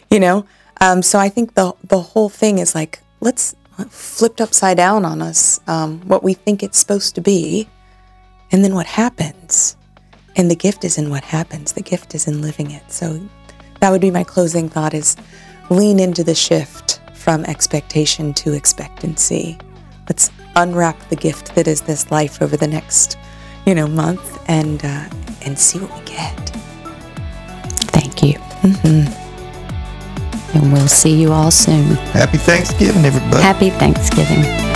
[0.10, 0.46] you know?
[0.80, 3.56] Um, so I think the, the whole thing is like, let's
[3.90, 7.68] flipped upside down on us um, what we think it's supposed to be
[8.52, 9.76] and then what happens
[10.36, 13.20] and the gift is in what happens the gift is in living it so
[13.80, 15.18] that would be my closing thought is
[15.70, 19.58] lean into the shift from expectation to expectancy
[20.10, 23.18] let's unwrap the gift that is this life over the next
[23.66, 25.08] you know month and uh,
[25.46, 26.54] and see what we get
[27.94, 28.34] Thank you.
[28.64, 30.58] Mm-hmm.
[30.58, 31.96] And we'll see you all soon.
[32.14, 33.42] Happy Thanksgiving, everybody.
[33.42, 34.73] Happy Thanksgiving.